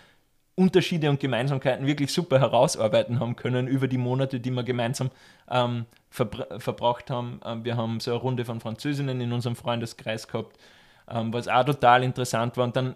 [0.61, 5.09] Unterschiede und Gemeinsamkeiten wirklich super herausarbeiten haben können über die Monate, die wir gemeinsam
[5.49, 7.39] ähm, verbr verbracht haben.
[7.43, 10.57] Ähm, wir haben so eine Runde von Französinnen in unserem Freundeskreis gehabt,
[11.09, 12.65] ähm, was auch total interessant war.
[12.65, 12.95] Und dann,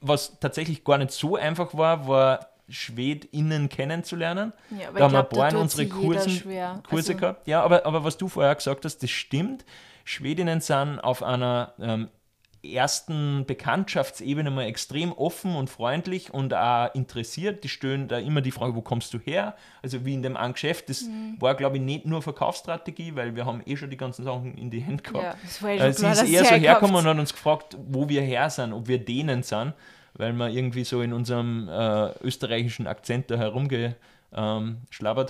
[0.00, 4.52] was tatsächlich gar nicht so einfach war, war SchwedInnen kennenzulernen.
[4.70, 6.42] Ja, da haben wir ein paar in unsere Kursen.
[6.88, 7.46] Kurse Also- gehabt.
[7.48, 9.64] Ja, aber, aber was du vorher gesagt hast, das stimmt.
[10.04, 12.08] Schwedinnen sind auf einer ähm,
[12.74, 17.62] ersten Bekanntschaftsebene mal extrem offen und freundlich und auch interessiert.
[17.64, 19.54] Die stellen da immer die Frage, wo kommst du her?
[19.82, 20.88] Also wie in dem einen Geschäft.
[20.88, 21.36] Das Mhm.
[21.40, 24.70] war, glaube ich, nicht nur Verkaufsstrategie, weil wir haben eh schon die ganzen Sachen in
[24.70, 25.22] die Hände gehabt.
[25.62, 28.22] Ja, eh Äh, sie klar, ist eher so hergekommen und hat uns gefragt, wo wir
[28.22, 29.74] her sind, ob wir denen sind,
[30.14, 33.96] weil wir irgendwie so in unserem äh, österreichischen Akzent da herumge,
[34.34, 34.78] ähm,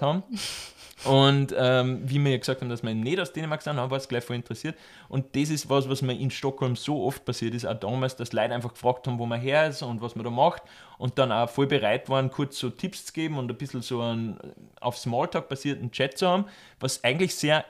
[0.03, 0.23] haben.
[1.05, 3.97] Und ähm, wie wir ja gesagt haben, dass wir nicht aus Dänemark sind, haben wir
[3.97, 4.77] es gleich voll interessiert.
[5.09, 8.33] Und das ist was, was mir in Stockholm so oft passiert ist, auch damals, dass
[8.33, 10.63] Leute einfach gefragt haben, wo man her ist und was man da macht.
[10.97, 14.01] Und dann auch voll bereit waren, kurz so Tipps zu geben und ein bisschen so
[14.01, 14.39] einen
[14.81, 16.47] auf Smalltalk basierten Chat zu haben,
[16.81, 17.65] was eigentlich sehr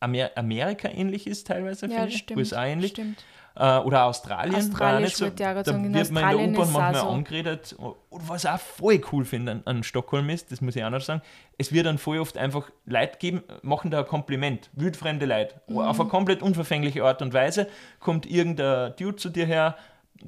[0.00, 2.36] Amer Amerika ähnlich ist teilweise, Ja, finde ich.
[2.36, 2.90] USA ähnlich.
[2.92, 3.24] Stimmt.
[3.58, 4.54] Äh, oder Australien.
[5.00, 7.08] nicht so, wird ja da sagen, wird man in Australien der U-Bahn manchmal so.
[7.08, 7.72] angeredet.
[7.78, 7.96] Und
[8.28, 11.00] was ich auch voll cool finde an, an Stockholm ist, das muss ich auch noch
[11.00, 11.22] sagen,
[11.58, 15.60] es wird dann voll oft einfach Leute geben, machen da ein Kompliment, wildfremde Leute.
[15.66, 15.78] Mhm.
[15.78, 17.66] Auf eine komplett unverfängliche Art und Weise
[17.98, 19.76] kommt irgendein Dude zu dir her,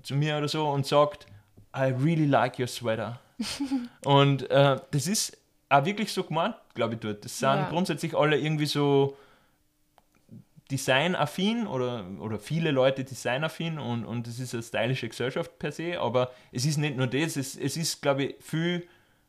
[0.03, 1.27] zu mir oder so und sagt,
[1.77, 3.21] I really like your sweater.
[4.05, 7.25] und äh, das ist auch wirklich so gemeint, glaube ich, dort.
[7.25, 7.69] Das sind Ja.
[7.71, 9.17] grundsätzlich alle irgendwie so
[10.71, 16.01] designaffin oder, oder viele Leute designaffin und, und es ist eine stylische Gesellschaft per se,
[16.01, 18.87] aber es ist nicht nur das, es, es ist, glaube ich, viel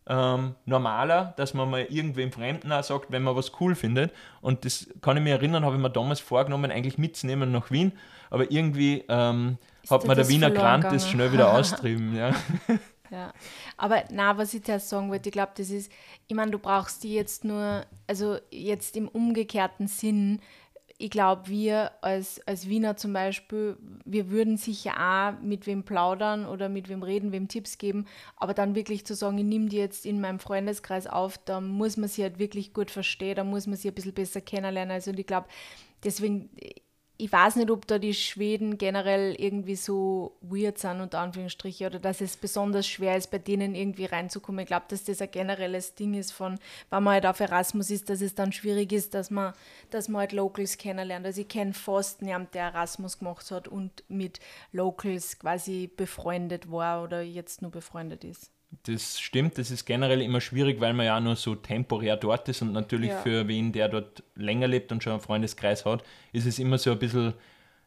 [0.07, 4.11] ähm, normaler, dass man mal irgendwem Fremden auch sagt, wenn man was cool findet.
[4.41, 7.93] Und das kann ich mir erinnern, habe ich mir damals vorgenommen, eigentlich mitzunehmen nach Wien,
[8.29, 9.57] aber irgendwie ähm,
[9.89, 12.15] hat mir der Wiener Grant das schnell wieder austrieben.
[12.15, 12.33] Ja.
[13.11, 13.33] Ja,
[13.75, 15.91] aber na, was ich zuerst sagen wollte, ich glaube, das ist,
[16.29, 20.39] ich meine, du brauchst die jetzt nur, also jetzt im umgekehrten Sinn,
[21.01, 23.75] ich glaube, wir als, als Wiener zum Beispiel,
[24.05, 28.05] wir würden sicher auch mit wem plaudern oder mit wem reden, wem Tipps geben,
[28.37, 31.97] aber dann wirklich zu sagen, ich nehme die jetzt in meinem Freundeskreis auf, da muss
[31.97, 34.91] man sie halt wirklich gut verstehen, da muss man sie ein bisschen besser kennenlernen.
[34.91, 35.47] Also und ich glaube,
[36.03, 36.49] deswegen,
[37.21, 41.99] ich weiß nicht, ob da die Schweden generell irgendwie so weird sind, unter Anführungsstrichen, oder
[41.99, 44.61] dass es besonders schwer ist, bei denen irgendwie reinzukommen.
[44.61, 46.57] Ich glaube, dass das ein generelles Ding ist von,
[46.89, 49.53] wenn man halt auf Erasmus ist, dass es dann schwierig ist, dass man,
[49.91, 51.23] dass man halt Locals kennenlernt.
[51.27, 54.39] Also ich kenne fast niemanden, der Erasmus gemacht hat und mit
[54.71, 58.49] Locals quasi befreundet war oder jetzt nur befreundet ist.
[58.83, 62.61] Das stimmt, das ist generell immer schwierig, weil man ja nur so temporär dort ist
[62.61, 63.21] und natürlich Ja.
[63.21, 66.91] für wen, der dort länger lebt und schon einen Freundeskreis hat, ist es immer so
[66.91, 67.33] ein bisschen,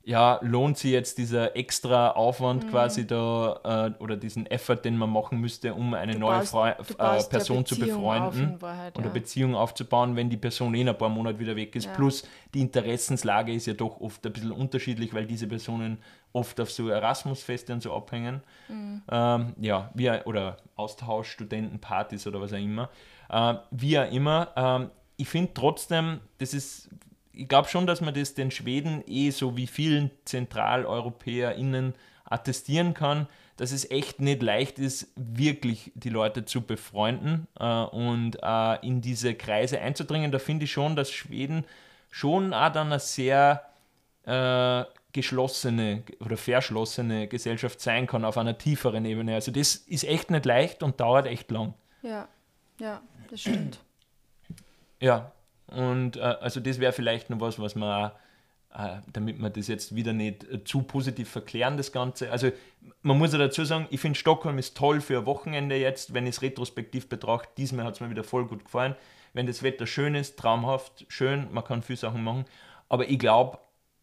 [0.07, 2.16] ja, lohnt sich jetzt dieser extra Mhm.
[2.16, 6.40] Aufwand quasi da äh, oder diesen Effort, den man machen müsste, um eine Du neue
[6.40, 9.12] baust- Freu äh, Person zu befreunden Wahrheit, oder ja.
[9.12, 11.86] Beziehung aufzubauen, wenn die Person eh in ein paar Monate wieder weg ist.
[11.86, 11.92] Ja.
[11.94, 15.98] Plus die Interessenslage ist ja doch oft ein bisschen unterschiedlich, weil diese Personen
[16.34, 18.42] oft auf so Erasmus-Feste und so abhängen.
[18.68, 22.90] Ähm, ja, wie, oder Austausch, Studentenpartys oder was auch immer.
[23.30, 24.48] Ähm, wie auch immer.
[24.57, 26.90] Ähm, ich finde trotzdem, das ist,
[27.35, 33.26] ich glaube schon, dass man das den Schweden eh so wie vielen ZentraleuropäerInnen attestieren kann,
[33.57, 39.01] dass es echt nicht leicht ist, wirklich die Leute zu befreunden äh, und äh, in
[39.01, 40.32] diese Kreise einzudringen.
[40.32, 41.64] Da finde ich schon, dass Schweden
[42.11, 43.62] schon auch dann eine sehr
[44.24, 49.35] äh, geschlossene oder verschlossene Gesellschaft sein kann auf einer tieferen Ebene.
[49.35, 51.74] Also das ist echt nicht leicht und dauert echt lang.
[52.03, 52.28] Ja,
[52.80, 53.78] ja, das stimmt.
[55.01, 55.32] Ja,
[55.66, 58.12] und äh, also das wäre vielleicht noch was, was man,
[58.74, 62.30] äh, damit man das jetzt wieder nicht äh, zu positiv verklären, das Ganze.
[62.30, 62.50] Also
[63.02, 66.26] man muss ja dazu sagen, ich finde Stockholm ist toll für ein Wochenende jetzt, wenn
[66.26, 67.50] ich es retrospektiv betrachte.
[67.56, 68.94] Diesmal hat es mir wieder voll gut gefallen.
[69.32, 72.44] Wenn das Wetter schön ist, traumhaft, schön, man kann viele Sachen machen.
[72.88, 73.58] Aber ich glaube,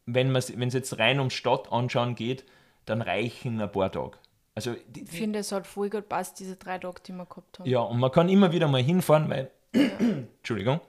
[0.05, 2.43] wenn es jetzt rein um Stadt anschauen geht,
[2.85, 4.17] dann reichen ein paar Tage.
[4.55, 7.59] Also die, Ich finde, es hat voll gut passt, diese drei Tage, die wir gehabt
[7.59, 7.69] haben.
[7.69, 10.81] ja, und man kann immer wieder mal hinfahren, weil, Entschuldigung,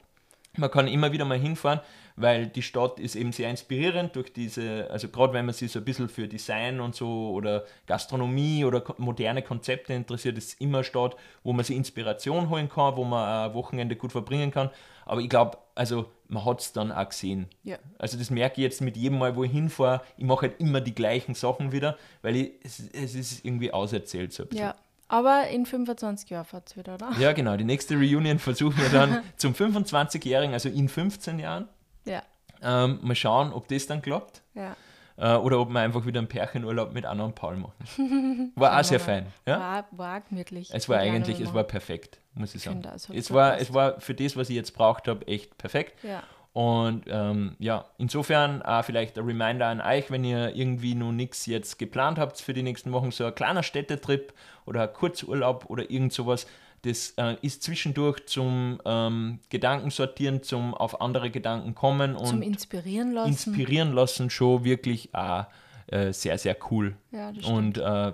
[0.56, 1.80] man kann immer wieder mal hinfahren,
[2.16, 5.78] weil die Stadt ist eben sehr inspirierend durch diese, also gerade wenn man sich so
[5.78, 10.84] ein bisschen für Design und so oder Gastronomie oder moderne Konzepte interessiert, ist immer eine
[10.84, 14.70] Stadt, wo man sich Inspiration holen kann, wo man ein Wochenende gut verbringen kann.
[15.06, 17.46] Aber ich glaube, also man hat es dann auch gesehen.
[17.64, 17.78] Ja.
[17.98, 20.80] Also das merke ich jetzt mit jedem Mal, wo ich hinfahre, ich mache halt immer
[20.80, 24.66] die gleichen Sachen wieder, weil ich, es, es ist irgendwie auserzählt so ein bisschen.
[24.66, 24.74] Ja,
[25.12, 27.12] aber in 25 Jahren fahrt es wieder, oder?
[27.18, 27.56] Ja, genau.
[27.56, 31.68] Die nächste Reunion versuchen wir dann zum 25-Jährigen, also in 15 Jahren.
[32.04, 32.22] Ja,
[32.62, 34.42] Ähm, mal schauen, ob das dann klappt.
[34.54, 34.74] ja.
[35.18, 38.50] Äh, oder ob wir einfach wieder einen Pärchenurlaub mit Anna und Paul machen.
[38.56, 39.26] War auch sehr fein.
[39.46, 39.60] Ja?
[39.60, 40.70] War, war gemütlich.
[40.72, 42.82] Es war ich eigentlich, es war perfekt, muss ich sagen.
[42.82, 46.02] finde, es war, es war für das, was ich jetzt braucht habe, echt perfekt.
[46.02, 46.22] Ja.
[46.52, 51.46] Und ähm, ja, insofern auch vielleicht ein Reminder an euch, wenn ihr irgendwie noch nichts
[51.46, 54.34] jetzt geplant habt für die nächsten Wochen, so ein kleiner Städtetrip
[54.66, 56.46] oder ein Kurzurlaub oder irgend sowas,
[56.82, 63.12] das äh, ist zwischendurch zum ähm, Gedankensortieren, zum auf andere Gedanken kommen Zum und Inspirieren
[63.12, 63.28] lassen.
[63.30, 65.46] inspirieren lassen schon wirklich auch
[65.86, 66.96] äh, sehr, sehr cool.
[67.12, 67.86] ja, das Und stimmt.
[67.86, 68.12] äh,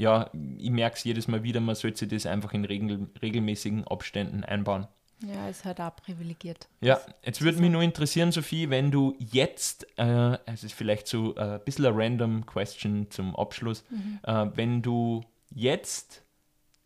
[0.00, 3.84] ja, ich merke es jedes Mal wieder, man sollte sich das einfach in regel regelmäßigen
[3.86, 4.86] Abständen einbauen.
[5.26, 6.68] Ja, ist halt auch privilegiert.
[6.80, 11.34] Ja, jetzt würde mich nur interessieren, Sophie, wenn du jetzt, äh, es ist vielleicht so
[11.36, 14.20] äh, ein bisschen eine random Question zum Abschluss, Mhm.
[14.22, 15.22] äh, wenn du
[15.54, 16.22] jetzt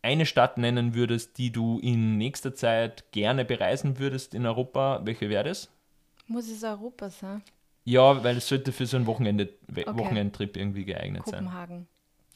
[0.01, 5.29] eine Stadt nennen würdest, die du in nächster Zeit gerne bereisen würdest in Europa, welche
[5.29, 5.69] wäre das?
[6.27, 7.41] Muss es Europa sein?
[7.83, 9.85] Ja, weil es sollte für so einen Wochenende, okay.
[9.97, 11.77] Wochenendtrip irgendwie geeignet Kopenhagen.
[11.79, 11.87] sein.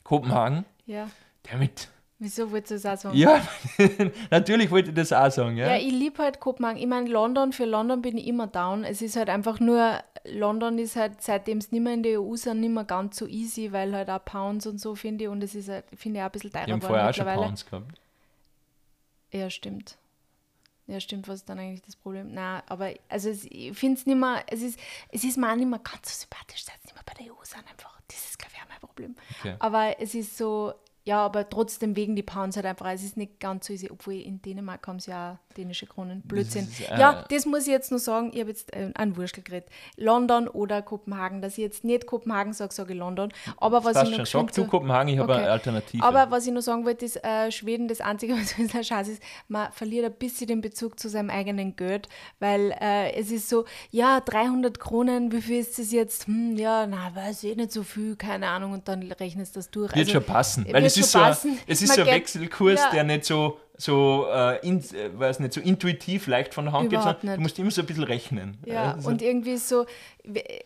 [0.04, 0.66] Kopenhagen?
[0.86, 1.10] Ja.
[1.44, 1.90] Damit.
[2.24, 3.18] Wieso wolltest du das auch sagen?
[3.18, 3.46] Ja,
[4.32, 5.58] natürlich wollte ich das auch sagen.
[5.58, 6.80] Ja, ja ich liebe halt Kopenhagen.
[6.80, 8.86] Ich meine, London, für London bin ich immer down.
[8.86, 12.38] Es ist halt einfach nur, London ist halt, seitdem es nicht mehr in der EU
[12.38, 15.44] sind, nicht mehr ganz so easy, weil halt auch Pounds und so finde ich und
[15.44, 18.00] es ist halt, finde ich auch ein bisschen teurer geworden vorher auch schon Pounds gehabt.
[19.34, 19.98] Ja, stimmt.
[20.88, 22.34] Ja, stimmt, was ist dann eigentlich das Problem?
[22.34, 25.56] Nein, aber also es, ich finde es nicht mehr, es ist, es ist mir auch
[25.58, 28.00] nicht mehr ganz so sympathisch, seit es nicht mehr bei der EU sind einfach.
[28.08, 29.16] Das ist, glaube ich, auch mein Problem.
[29.40, 29.56] Okay.
[29.60, 30.74] Aber es ist so,
[31.06, 32.88] ja, aber trotzdem wegen die Pounds halt einfach.
[32.92, 36.22] Es ist nicht ganz so easy, obwohl in Dänemark haben sie ja dänische Kronen.
[36.22, 36.66] Blödsinn.
[36.66, 38.32] Das ist, äh, ja, das muss ich jetzt nur sagen.
[38.34, 39.70] Ich habe jetzt äh, einen Wurstel geredet.
[39.98, 41.42] London oder Kopenhagen.
[41.42, 43.34] Dass ich jetzt nicht Kopenhagen sage, sage ich London.
[43.58, 44.48] Aber was ich noch schon.
[44.48, 45.42] Sag du Kopenhagen, ich habe okay.
[45.42, 46.04] eine Alternative.
[46.04, 49.12] Aber was ich nur sagen wollte, ist, äh, Schweden, das Einzige, was ein bisschen scheiße
[49.12, 52.08] ist, man verliert ein bisschen den Bezug zu seinem eigenen Geld,
[52.40, 56.28] weil äh, es ist so, ja, 300 Kronen, wie viel ist das jetzt?
[56.28, 58.72] Hm, ja, na, weiß ich nicht so viel, keine Ahnung.
[58.72, 59.94] Und dann rechnest du das durch.
[59.94, 60.66] Wird also, schon passen.
[60.72, 62.92] Weil es ist, so ein, es ist so ein Wechselkurs, ja.
[62.92, 66.92] der nicht so, so, äh, in, äh, weiß nicht, so intuitiv leicht von der Hand
[66.92, 68.58] Überhaupt geht, sondern du musst immer so ein bisschen rechnen.
[68.66, 69.10] Ja, also.
[69.10, 69.86] und irgendwie so,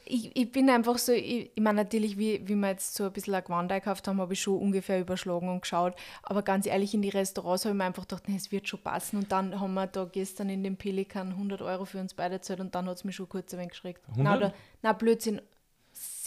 [0.06, 3.12] ich, ich bin einfach so, ich, ich meine natürlich, wie, wie wir jetzt so ein
[3.12, 6.94] bisschen ein Gewand gekauft haben, habe ich schon ungefähr überschlagen und geschaut, aber ganz ehrlich,
[6.94, 9.60] in die Restaurants habe ich mir einfach gedacht, nee, es wird schon passen und dann
[9.60, 12.88] haben wir da gestern in dem Pelikan 100 Euro für uns beide gezahlt und dann
[12.88, 14.02] hat es mich schon kurz ein wenig geschreckt.
[14.16, 14.52] Nein,
[14.82, 15.42] nein, Blödsinn,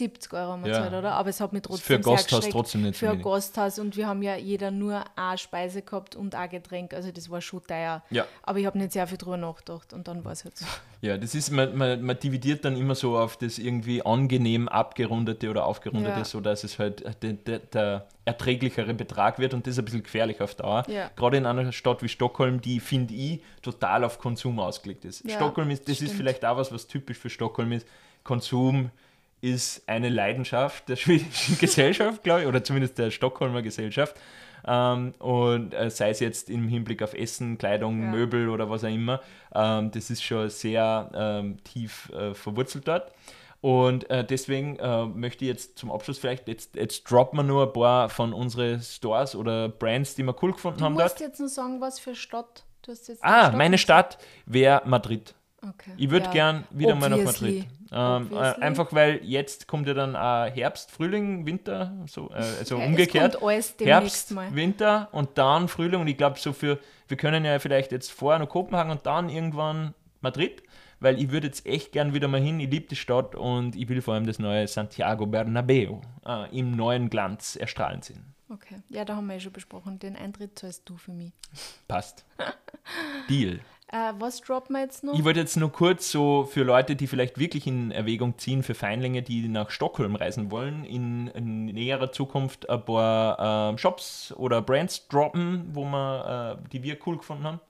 [0.00, 0.82] 70 Euro haben wir ja.
[0.82, 1.12] Zeit, oder?
[1.12, 4.06] Aber es hat mich trotzdem Für ein Gasthaus trotzdem nicht Für ein Gasthaus und wir
[4.06, 8.02] haben ja jeder nur eine Speise gehabt und ein Getränk, also das war schon teuer.
[8.10, 8.26] Ja.
[8.42, 10.66] Aber ich habe nicht sehr viel drüber nachgedacht und dann war es halt so.
[11.02, 15.48] Ja, das ist, man, man, man, dividiert dann immer so auf das irgendwie angenehm abgerundete
[15.48, 16.24] oder aufgerundete, ja.
[16.26, 20.02] so dass es halt der, der, der, erträglichere Betrag wird und das ist ein bisschen
[20.02, 20.84] gefährlich auf Dauer.
[20.88, 21.10] Ja.
[21.16, 25.24] Gerade in einer Stadt wie Stockholm, die, finde ich, total auf Konsum ausgelegt ist.
[25.24, 26.10] Ja, Stockholm ist, das stimmt.
[26.10, 27.86] ist vielleicht auch was, was typisch für Stockholm ist.
[28.22, 28.90] Konsum,
[29.40, 34.16] ist eine Leidenschaft der schwedischen Gesellschaft, glaube ich, oder zumindest der Stockholmer Gesellschaft.
[34.66, 38.10] Ähm, und äh, sei es jetzt im Hinblick auf Essen, Kleidung, ja.
[38.10, 39.20] Möbel oder was auch immer,
[39.54, 43.12] ähm, das ist schon sehr ähm, tief äh, verwurzelt dort.
[43.62, 47.66] Und äh, deswegen äh, möchte ich jetzt zum Abschluss vielleicht, jetzt, jetzt droppen wir nur
[47.66, 50.96] ein paar von unseren Stores oder Brands, die wir cool gefunden du haben.
[50.96, 51.28] Du musst dort.
[51.28, 52.64] jetzt nur sagen, was für Stadt.
[52.82, 54.16] Du hast jetzt ah, meine Stadt
[54.46, 55.34] wäre Madrid.
[55.62, 55.92] Okay.
[55.96, 56.32] Ich würde ja.
[56.32, 57.10] gern wieder Obviously.
[57.10, 57.66] mal nach Madrid.
[57.92, 62.76] Ähm, äh, einfach weil jetzt kommt ja dann äh, Herbst, Frühling, Winter, so, äh, also
[62.76, 63.38] okay, umgekehrt.
[63.80, 64.54] Herbst, mal.
[64.54, 66.00] Winter und dann Frühling.
[66.00, 69.28] Und ich glaube, so für, wir können ja vielleicht jetzt vorher noch Kopenhagen und dann
[69.28, 70.62] irgendwann Madrid,
[71.00, 72.60] weil ich würde jetzt echt gern wieder mal hin.
[72.60, 76.70] Ich liebe die Stadt und ich will vor allem das neue Santiago Bernabeu äh, im
[76.70, 78.34] neuen Glanz erstrahlen sehen.
[78.48, 79.98] Okay, ja, da haben wir ja schon besprochen.
[80.00, 81.32] Den Eintritt zahlst du für mich.
[81.86, 82.24] Passt.
[83.28, 83.60] Deal.
[83.92, 85.14] Äh, was droppen wir jetzt noch?
[85.14, 88.74] Ich wollte jetzt nur kurz so für Leute, die vielleicht wirklich in Erwägung ziehen, für
[88.74, 94.62] Feinlinge, die nach Stockholm reisen wollen, in, in näherer Zukunft ein paar äh, Shops oder
[94.62, 97.60] Brands droppen, wo wir, äh, die wir cool gefunden haben.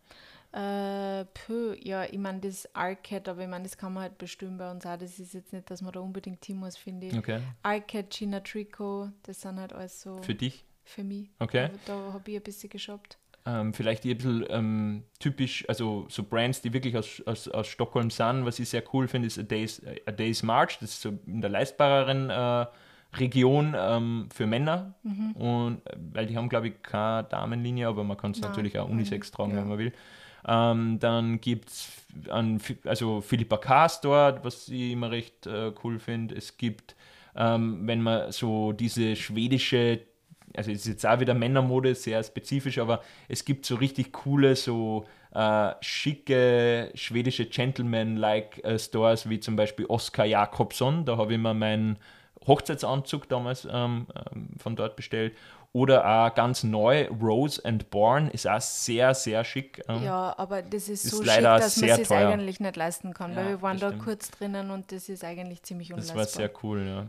[0.53, 4.59] Äh, pö, ja, ich meine, das Arcade, aber ich meine, das kann man halt bestimmen
[4.59, 4.99] bei uns auch.
[4.99, 7.17] Das ist jetzt nicht, dass man da unbedingt Team muss, finde ich.
[7.17, 7.41] Okay.
[7.63, 10.21] Arcade, Gina Trico, das sind halt alles so.
[10.23, 10.67] Für dich?
[10.85, 11.31] Für mich.
[11.39, 11.71] Okay.
[11.87, 16.23] Da, da habe ich ein bisschen geshoppt ähm, vielleicht ein bisschen ähm, typisch, also so
[16.23, 18.45] Brands, die wirklich aus, aus, aus Stockholm sind.
[18.45, 20.79] Was ich sehr cool finde, ist A Day's, A Day's March.
[20.81, 22.67] Das ist so in der leistbareren äh,
[23.17, 24.95] Region ähm, für Männer.
[25.03, 25.33] Mhm.
[25.33, 28.89] Und äh, weil die haben, glaube ich, keine Damenlinie, aber man kann es natürlich auch
[28.89, 29.59] Unisex tragen, ja.
[29.59, 29.93] wenn man will.
[30.47, 31.89] Ähm, dann gibt es
[32.85, 33.89] also Philippa K.
[33.89, 36.35] Store, was ich immer recht äh, cool finde.
[36.35, 36.95] Es gibt,
[37.37, 40.01] ähm, wenn man so diese schwedische
[40.57, 44.57] also es ist jetzt auch wieder Männermode, sehr spezifisch, aber es gibt so richtig coole,
[44.57, 51.39] so äh, schicke schwedische Gentleman-like äh, Stores, wie zum Beispiel Oskar Jakobsson, da habe ich
[51.39, 51.99] mir meinen
[52.47, 55.37] Hochzeitsanzug damals ähm, ähm, von dort bestellt.
[55.73, 59.81] Oder auch ganz neu, Rose and Born ist auch sehr, sehr schick.
[59.89, 63.31] Ähm, ja, aber das ist, ist so schick, dass man es eigentlich nicht leisten kann,
[63.31, 66.25] ja, weil wir waren da kurz drinnen und das ist eigentlich ziemlich unleistbar.
[66.25, 67.07] Das war sehr cool, ja.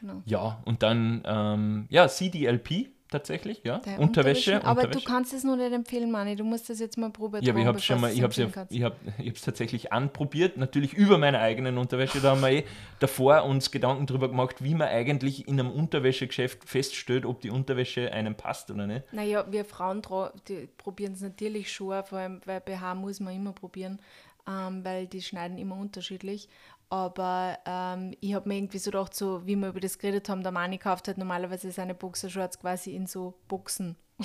[0.00, 0.08] Ja.
[0.08, 0.22] Genau.
[0.24, 3.78] Ja, und dann, ähm, ja, CDLP tatsächlich, ja.
[3.78, 4.64] Der Unterwäsche.
[4.64, 5.04] Aber Unterwäsche.
[5.04, 6.36] du kannst es nur nicht empfehlen, Mani.
[6.36, 7.44] Du musst das jetzt mal probieren.
[7.44, 10.94] Ja, aber ich habe schon mal, ich habe es ich hab, ich tatsächlich anprobiert, natürlich
[10.94, 12.20] über meine eigenen Unterwäsche.
[12.20, 12.64] Da haben wir eh
[13.00, 18.12] davor uns Gedanken darüber gemacht, wie man eigentlich in einem Unterwäschegeschäft feststellt, ob die Unterwäsche
[18.12, 19.12] einem passt oder nicht.
[19.12, 23.98] Naja, wir Frauen probieren es natürlich schon, vor allem weil BH muss man immer probieren,
[24.48, 26.48] ähm, weil die schneiden immer unterschiedlich.
[26.90, 30.42] Aber ähm, ich habe mir irgendwie so gedacht, so wie wir über das geredet haben,
[30.42, 33.94] der Mani kauft halt normalerweise seine Boxershorts quasi in so Boxen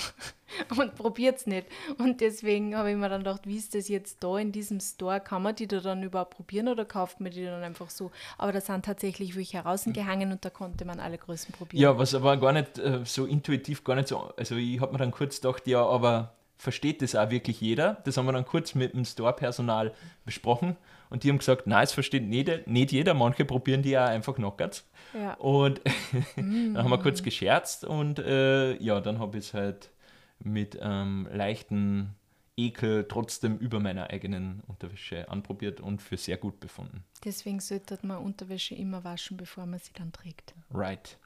[0.78, 1.68] und probiert es nicht.
[2.00, 5.20] Und deswegen habe ich mir dann gedacht, wie ist das jetzt da in diesem Store?
[5.20, 8.10] Kann man die da dann überhaupt probieren oder kauft man die dann einfach so?
[8.40, 11.84] Aber da sind tatsächlich welche herausgehangen und da konnte man alle Größen probieren.
[11.84, 14.34] Ja, was aber gar nicht äh, so intuitiv, gar nicht so.
[14.38, 18.02] Also ich habe mir dann kurz gedacht, ja, aber versteht das auch wirklich jeder?
[18.06, 19.94] Das haben wir dann kurz mit dem Store-Personal
[20.26, 20.78] besprochen
[21.10, 24.36] und die haben gesagt, nein, es versteht nicht, nicht jeder, manche probieren die auch einfach
[24.36, 24.88] Knockerts.
[25.14, 25.34] Ja.
[25.36, 25.82] Und
[26.36, 29.92] dann haben wir kurz gescherzt und äh, ja, dann habe ich es halt
[30.40, 32.16] mit ähm, leichten
[32.58, 37.04] Ekel trotzdem über meiner eigenen Unterwäsche anprobiert und für sehr gut befunden.
[37.24, 40.54] Deswegen sollte man Unterwäsche immer waschen, bevor man sie dann trägt.
[40.74, 41.18] Right.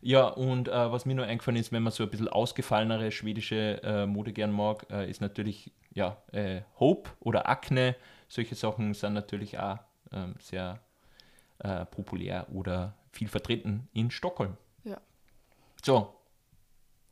[0.00, 3.82] Ja, und äh, was mir noch eingefallen ist, wenn man so ein bisschen ausgefallenere schwedische
[3.82, 7.96] äh, Mode gern mag, äh, ist natürlich ja, äh, Hope oder Akne.
[8.28, 9.78] Solche Sachen sind natürlich auch
[10.12, 10.80] ähm, sehr
[11.58, 14.56] äh, populär oder viel vertreten in Stockholm.
[14.84, 15.00] Ja.
[15.82, 16.14] So.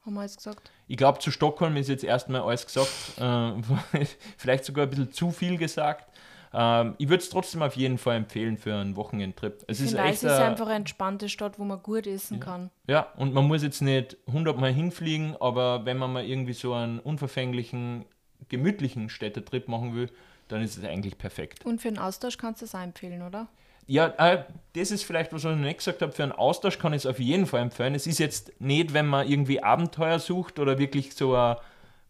[0.04, 0.70] Haben wir alles gesagt?
[0.86, 2.90] Ich glaube, zu Stockholm ist jetzt erstmal alles gesagt.
[3.18, 4.06] Äh,
[4.36, 6.06] vielleicht sogar ein bisschen zu viel gesagt.
[6.52, 9.64] Ähm, ich würde es trotzdem auf jeden Fall empfehlen für einen Wochenendtrip.
[9.66, 12.44] Es ist, echt, es ist einfach eine entspannte Stadt, wo man gut essen ja.
[12.44, 12.70] kann.
[12.86, 16.98] Ja, und man muss jetzt nicht hundertmal hinfliegen, aber wenn man mal irgendwie so einen
[16.98, 18.04] unverfänglichen,
[18.48, 20.10] gemütlichen Städtetrip machen will,
[20.49, 21.64] dann ist es eigentlich perfekt.
[21.64, 23.49] Und für einen Austausch kannst du es auch empfehlen, oder?
[23.86, 24.44] Ja, äh,
[24.74, 26.12] das ist vielleicht, was ich noch nicht gesagt habe.
[26.12, 27.94] Für einen Austausch kann ich es auf jeden Fall empfehlen.
[27.94, 31.57] Es ist jetzt nicht, wenn man irgendwie Abenteuer sucht oder wirklich so ein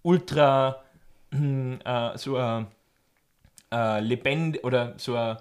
[0.03, 0.82] ultra,
[1.32, 2.66] äh, so ein
[3.72, 5.37] äh, lebendig oder so ein,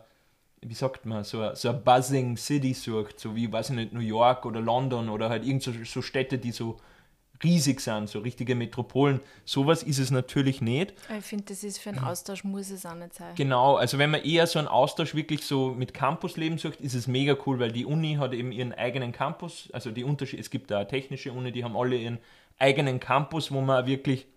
[0.61, 3.93] wie sagt man, so ein, so ein buzzing City sucht, so wie, weiß ich nicht,
[3.93, 6.77] New York oder London oder halt irgend so, so Städte, die so
[7.43, 9.19] riesig sind, so richtige Metropolen.
[9.43, 10.93] Sowas ist es natürlich nicht.
[11.17, 13.35] Ich finde, das ist für einen Austausch, muss es auch nicht sein.
[13.35, 17.07] Genau, also wenn man eher so einen Austausch wirklich so mit Campusleben sucht, ist es
[17.07, 20.71] mega cool, weil die Uni hat eben ihren eigenen Campus, also die Unterschied, es gibt
[20.71, 22.19] da eine technische Uni, die haben alle ihren
[22.57, 24.27] eigenen Campus, wo man wirklich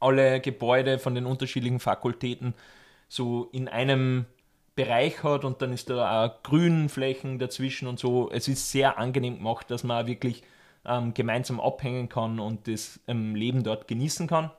[0.00, 2.54] alle Gebäude von den unterschiedlichen Fakultäten
[3.08, 4.26] so in einem
[4.74, 8.30] Bereich hat und dann ist da auch Grünflächen dazwischen und so.
[8.30, 10.42] Es ist sehr angenehm gemacht, dass man wirklich
[10.84, 14.50] ähm, gemeinsam abhängen kann und das ähm, Leben dort genießen kann.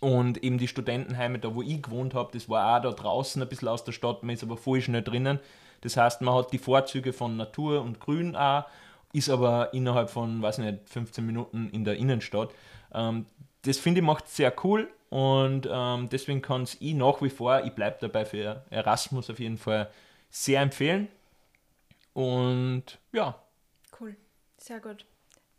[0.00, 3.48] Und eben die Studentenheime, da wo ich gewohnt habe, das war auch da draußen ein
[3.48, 5.40] bisschen aus der Stadt, man ist aber voll schnell drinnen.
[5.80, 8.64] Das heißt, man hat die Vorzüge von Natur und Grün auch,
[9.12, 12.50] ist aber innerhalb von, weiß nicht, 15 Minuten in der Innenstadt.
[12.94, 13.26] Ähm,
[13.62, 17.62] das finde ich macht sehr cool und ähm, deswegen kann es ich nach wie vor,
[17.64, 19.90] ich bleibe dabei für Erasmus auf jeden Fall
[20.30, 21.08] sehr empfehlen.
[22.14, 23.38] Und ja.
[24.00, 24.16] Cool,
[24.58, 25.04] sehr gut.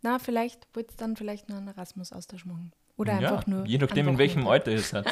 [0.03, 2.73] Na, vielleicht wird es dann vielleicht noch einen Erasmus-Austausch machen.
[2.97, 3.65] Oder ja, einfach nur.
[3.65, 5.05] Je nachdem, in welchem Alter es hat.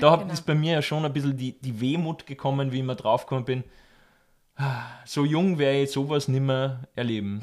[0.00, 0.32] Da genau.
[0.32, 3.44] ist bei mir ja schon ein bisschen die, die Wehmut gekommen, wie ich mal draufgekommen
[3.44, 3.64] bin.
[5.04, 7.40] So jung werde ich sowas nicht mehr erleben.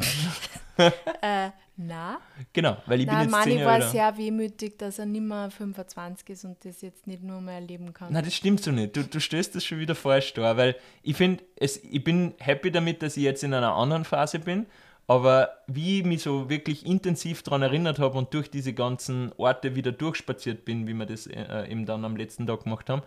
[1.21, 2.19] äh, na?
[2.53, 5.21] Genau, weil ich Nein, bin jetzt Mani 10 war Jahre sehr wehmütig, dass er nicht
[5.21, 8.11] mehr 25 ist und das jetzt nicht nur mehr erleben kann.
[8.13, 8.95] Nein, das stimmt so nicht.
[8.95, 13.01] Du, du stößt das schon wieder falsch da, weil ich finde, ich bin happy damit,
[13.01, 14.65] dass ich jetzt in einer anderen Phase bin,
[15.09, 19.75] aber wie ich mich so wirklich intensiv daran erinnert habe und durch diese ganzen Orte
[19.75, 23.01] wieder durchspaziert bin, wie wir das äh, eben dann am letzten Tag gemacht haben,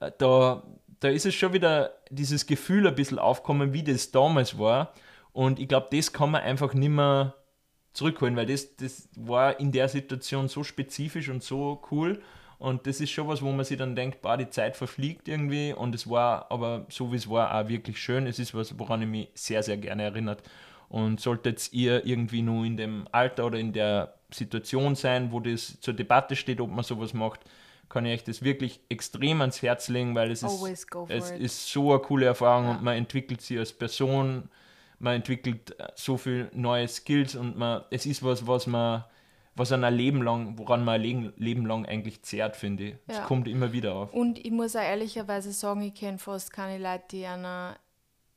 [0.00, 0.62] äh, da,
[1.00, 4.92] da ist es schon wieder dieses Gefühl ein bisschen aufkommen, wie das damals war.
[5.32, 7.34] Und ich glaube, das kann man einfach nicht mehr
[7.92, 12.22] zurückholen, weil das, das war in der Situation so spezifisch und so cool.
[12.60, 15.72] Und das ist schon was, wo man sich dann denkt, bah, die Zeit verfliegt irgendwie.
[15.72, 18.28] Und es war aber, so wie es war, auch wirklich schön.
[18.28, 20.44] Es ist was, woran ich mich sehr, sehr gerne erinnert.
[20.92, 25.80] Und solltet ihr irgendwie nur in dem Alter oder in der Situation sein, wo das
[25.80, 27.40] zur Debatte steht, ob man sowas macht,
[27.88, 31.90] kann ich euch das wirklich extrem ans Herz legen, weil es, ist, es ist so
[31.92, 32.70] eine coole Erfahrung ja.
[32.72, 34.48] und man entwickelt sie als Person
[35.02, 39.04] man entwickelt äh, so viel neue Skills und man, es ist was, was man,
[39.56, 42.94] was ein Leben lang, woran man ein Leben lang eigentlich zehrt, finde ich.
[43.08, 43.24] Es ja.
[43.24, 44.14] kommt immer wieder auf.
[44.14, 47.76] Und ich muss auch ehrlicherweise sagen, ich kenne fast keine Leute, die einer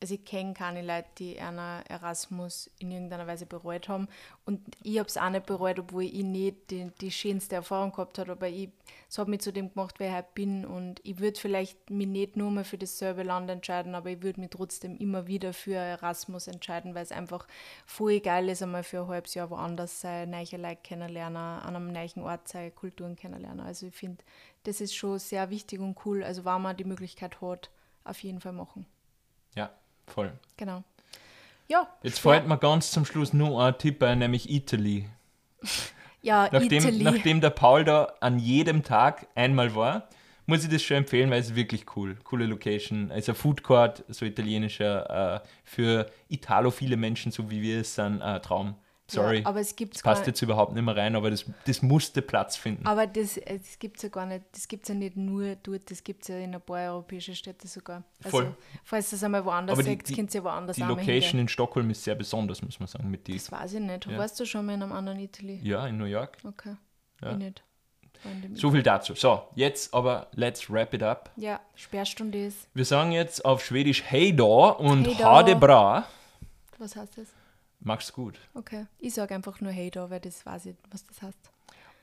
[0.06, 4.08] also ich kenne keine Leute, die einer Erasmus in irgendeiner Weise bereut haben.
[4.46, 8.20] Und ich habe es auch nicht bereut, obwohl ich nicht die, die schönste Erfahrung gehabt
[8.20, 8.34] habe.
[8.34, 10.64] Aber es hat mich zu dem gemacht, wer ich heute bin.
[10.64, 14.42] Und ich würde vielleicht mich nicht nur mehr für dasselbe Land entscheiden, aber ich würde
[14.42, 17.48] mich trotzdem immer wieder für Erasmus entscheiden, weil es einfach
[17.88, 21.92] voll geil ist, einmal für ein halbes Jahr woanders sein, neue Leute kennenlernen, an einem
[21.92, 23.66] neuen Ort sein, Kulturen kennenlernen.
[23.66, 24.24] Also ich finde,
[24.66, 26.24] das ist schon sehr wichtig und cool.
[26.24, 27.72] Also wenn man die Möglichkeit hat,
[28.04, 28.86] auf jeden Fall machen.
[29.56, 29.72] Ja,
[30.08, 30.32] Voll.
[30.58, 30.84] Genau.
[31.68, 31.88] Ja.
[32.04, 35.10] Jetzt fällt mir ganz zum Schluss nur ein Tipp ein, nämlich Italy.
[36.22, 37.04] ja, nachdem, Italy.
[37.04, 40.08] Nachdem der Paul da an jedem Tag einmal war,
[40.46, 42.16] muss ich das schon empfehlen, weil es ist wirklich cool.
[42.24, 43.12] Coole Location.
[43.12, 48.40] Also Food Court, so italienischer, äh, für italophile Menschen, so wie wir es sind, äh,
[48.42, 48.76] Traum.
[49.08, 49.42] Sorry.
[49.42, 52.56] Ja, aber es gibt Passt jetzt überhaupt nicht mehr rein, aber das, das musste Platz
[52.56, 52.88] finden.
[52.88, 54.44] Aber das, das gibt es ja gar nicht.
[54.52, 57.36] Das gibt es ja nicht nur dort, das gibt es ja in ein paar europäischen
[57.36, 58.04] Städten sogar.
[58.24, 58.56] Also, Voll.
[58.84, 61.40] falls das einmal woanders die- könnt ihr woanders Die Location hingehen.
[61.42, 63.12] in Stockholm ist sehr besonders, muss man sagen.
[63.12, 64.08] Mit die, Das weiß ich nicht.
[64.08, 64.18] Ja.
[64.18, 65.60] Warst du schon mal in einem anderen Italy?
[65.62, 66.38] ja, in New York.
[66.44, 66.76] Okay.
[67.22, 67.32] Ja.
[67.32, 67.64] Ich nicht.
[68.56, 69.14] So viel dazu.
[69.14, 71.30] So, jetzt aber let's wrap it up.
[71.36, 72.68] ja, Sperrstunde ist.
[72.74, 75.24] Wir sagen jetzt auf Schwedisch Hey da und Hej då.
[75.26, 76.06] Ha det bra.
[76.80, 77.28] Was heißt das?
[77.80, 78.40] Mach's gut.
[78.54, 78.86] Okay.
[79.00, 81.52] Ich sage einfach nur Hey da, weil das weiß ich, was das heißt.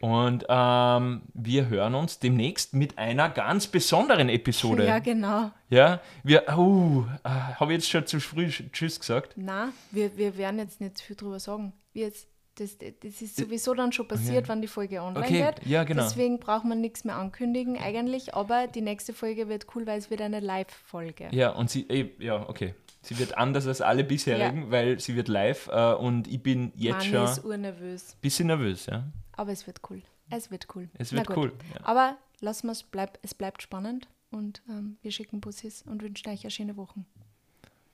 [0.03, 4.85] Und ähm, wir hören uns demnächst mit einer ganz besonderen Episode.
[4.85, 5.53] Ja, genau.
[5.71, 9.35] Ja, wir, uh, äh, habe ich jetzt schon zu früh Tschüss gesagt?
[9.37, 11.73] Na, wir, wir werden jetzt nicht viel drüber sagen.
[11.93, 15.67] Wir jetzt, das, das ist sowieso dann schon passiert, wann die Folge online Okay, geht.
[15.69, 16.03] ja, genau.
[16.03, 20.11] Deswegen braucht man nichts mehr ankündigen eigentlich, aber die nächste Folge wird cool, weil es
[20.11, 21.29] wird eine Live-Folge.
[21.31, 22.75] Ja, und sie, eh, ja, okay.
[23.03, 26.99] Sie wird anders als alle bisherigen, weil sie wird live äh, und ich bin jetzt
[26.99, 29.11] Mani schon ist urnervös, bisschen nervös, ja.
[29.33, 30.03] aber es wird cool.
[30.31, 30.89] Es wird cool.
[30.95, 31.53] Es wird cool.
[31.75, 31.85] Ja.
[31.85, 36.31] Aber lassen wir es, bleib, es bleibt spannend und ähm, wir schicken Bussis und wünschen
[36.31, 37.05] euch eine schöne Woche.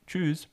[0.07, 0.49] Tschüss.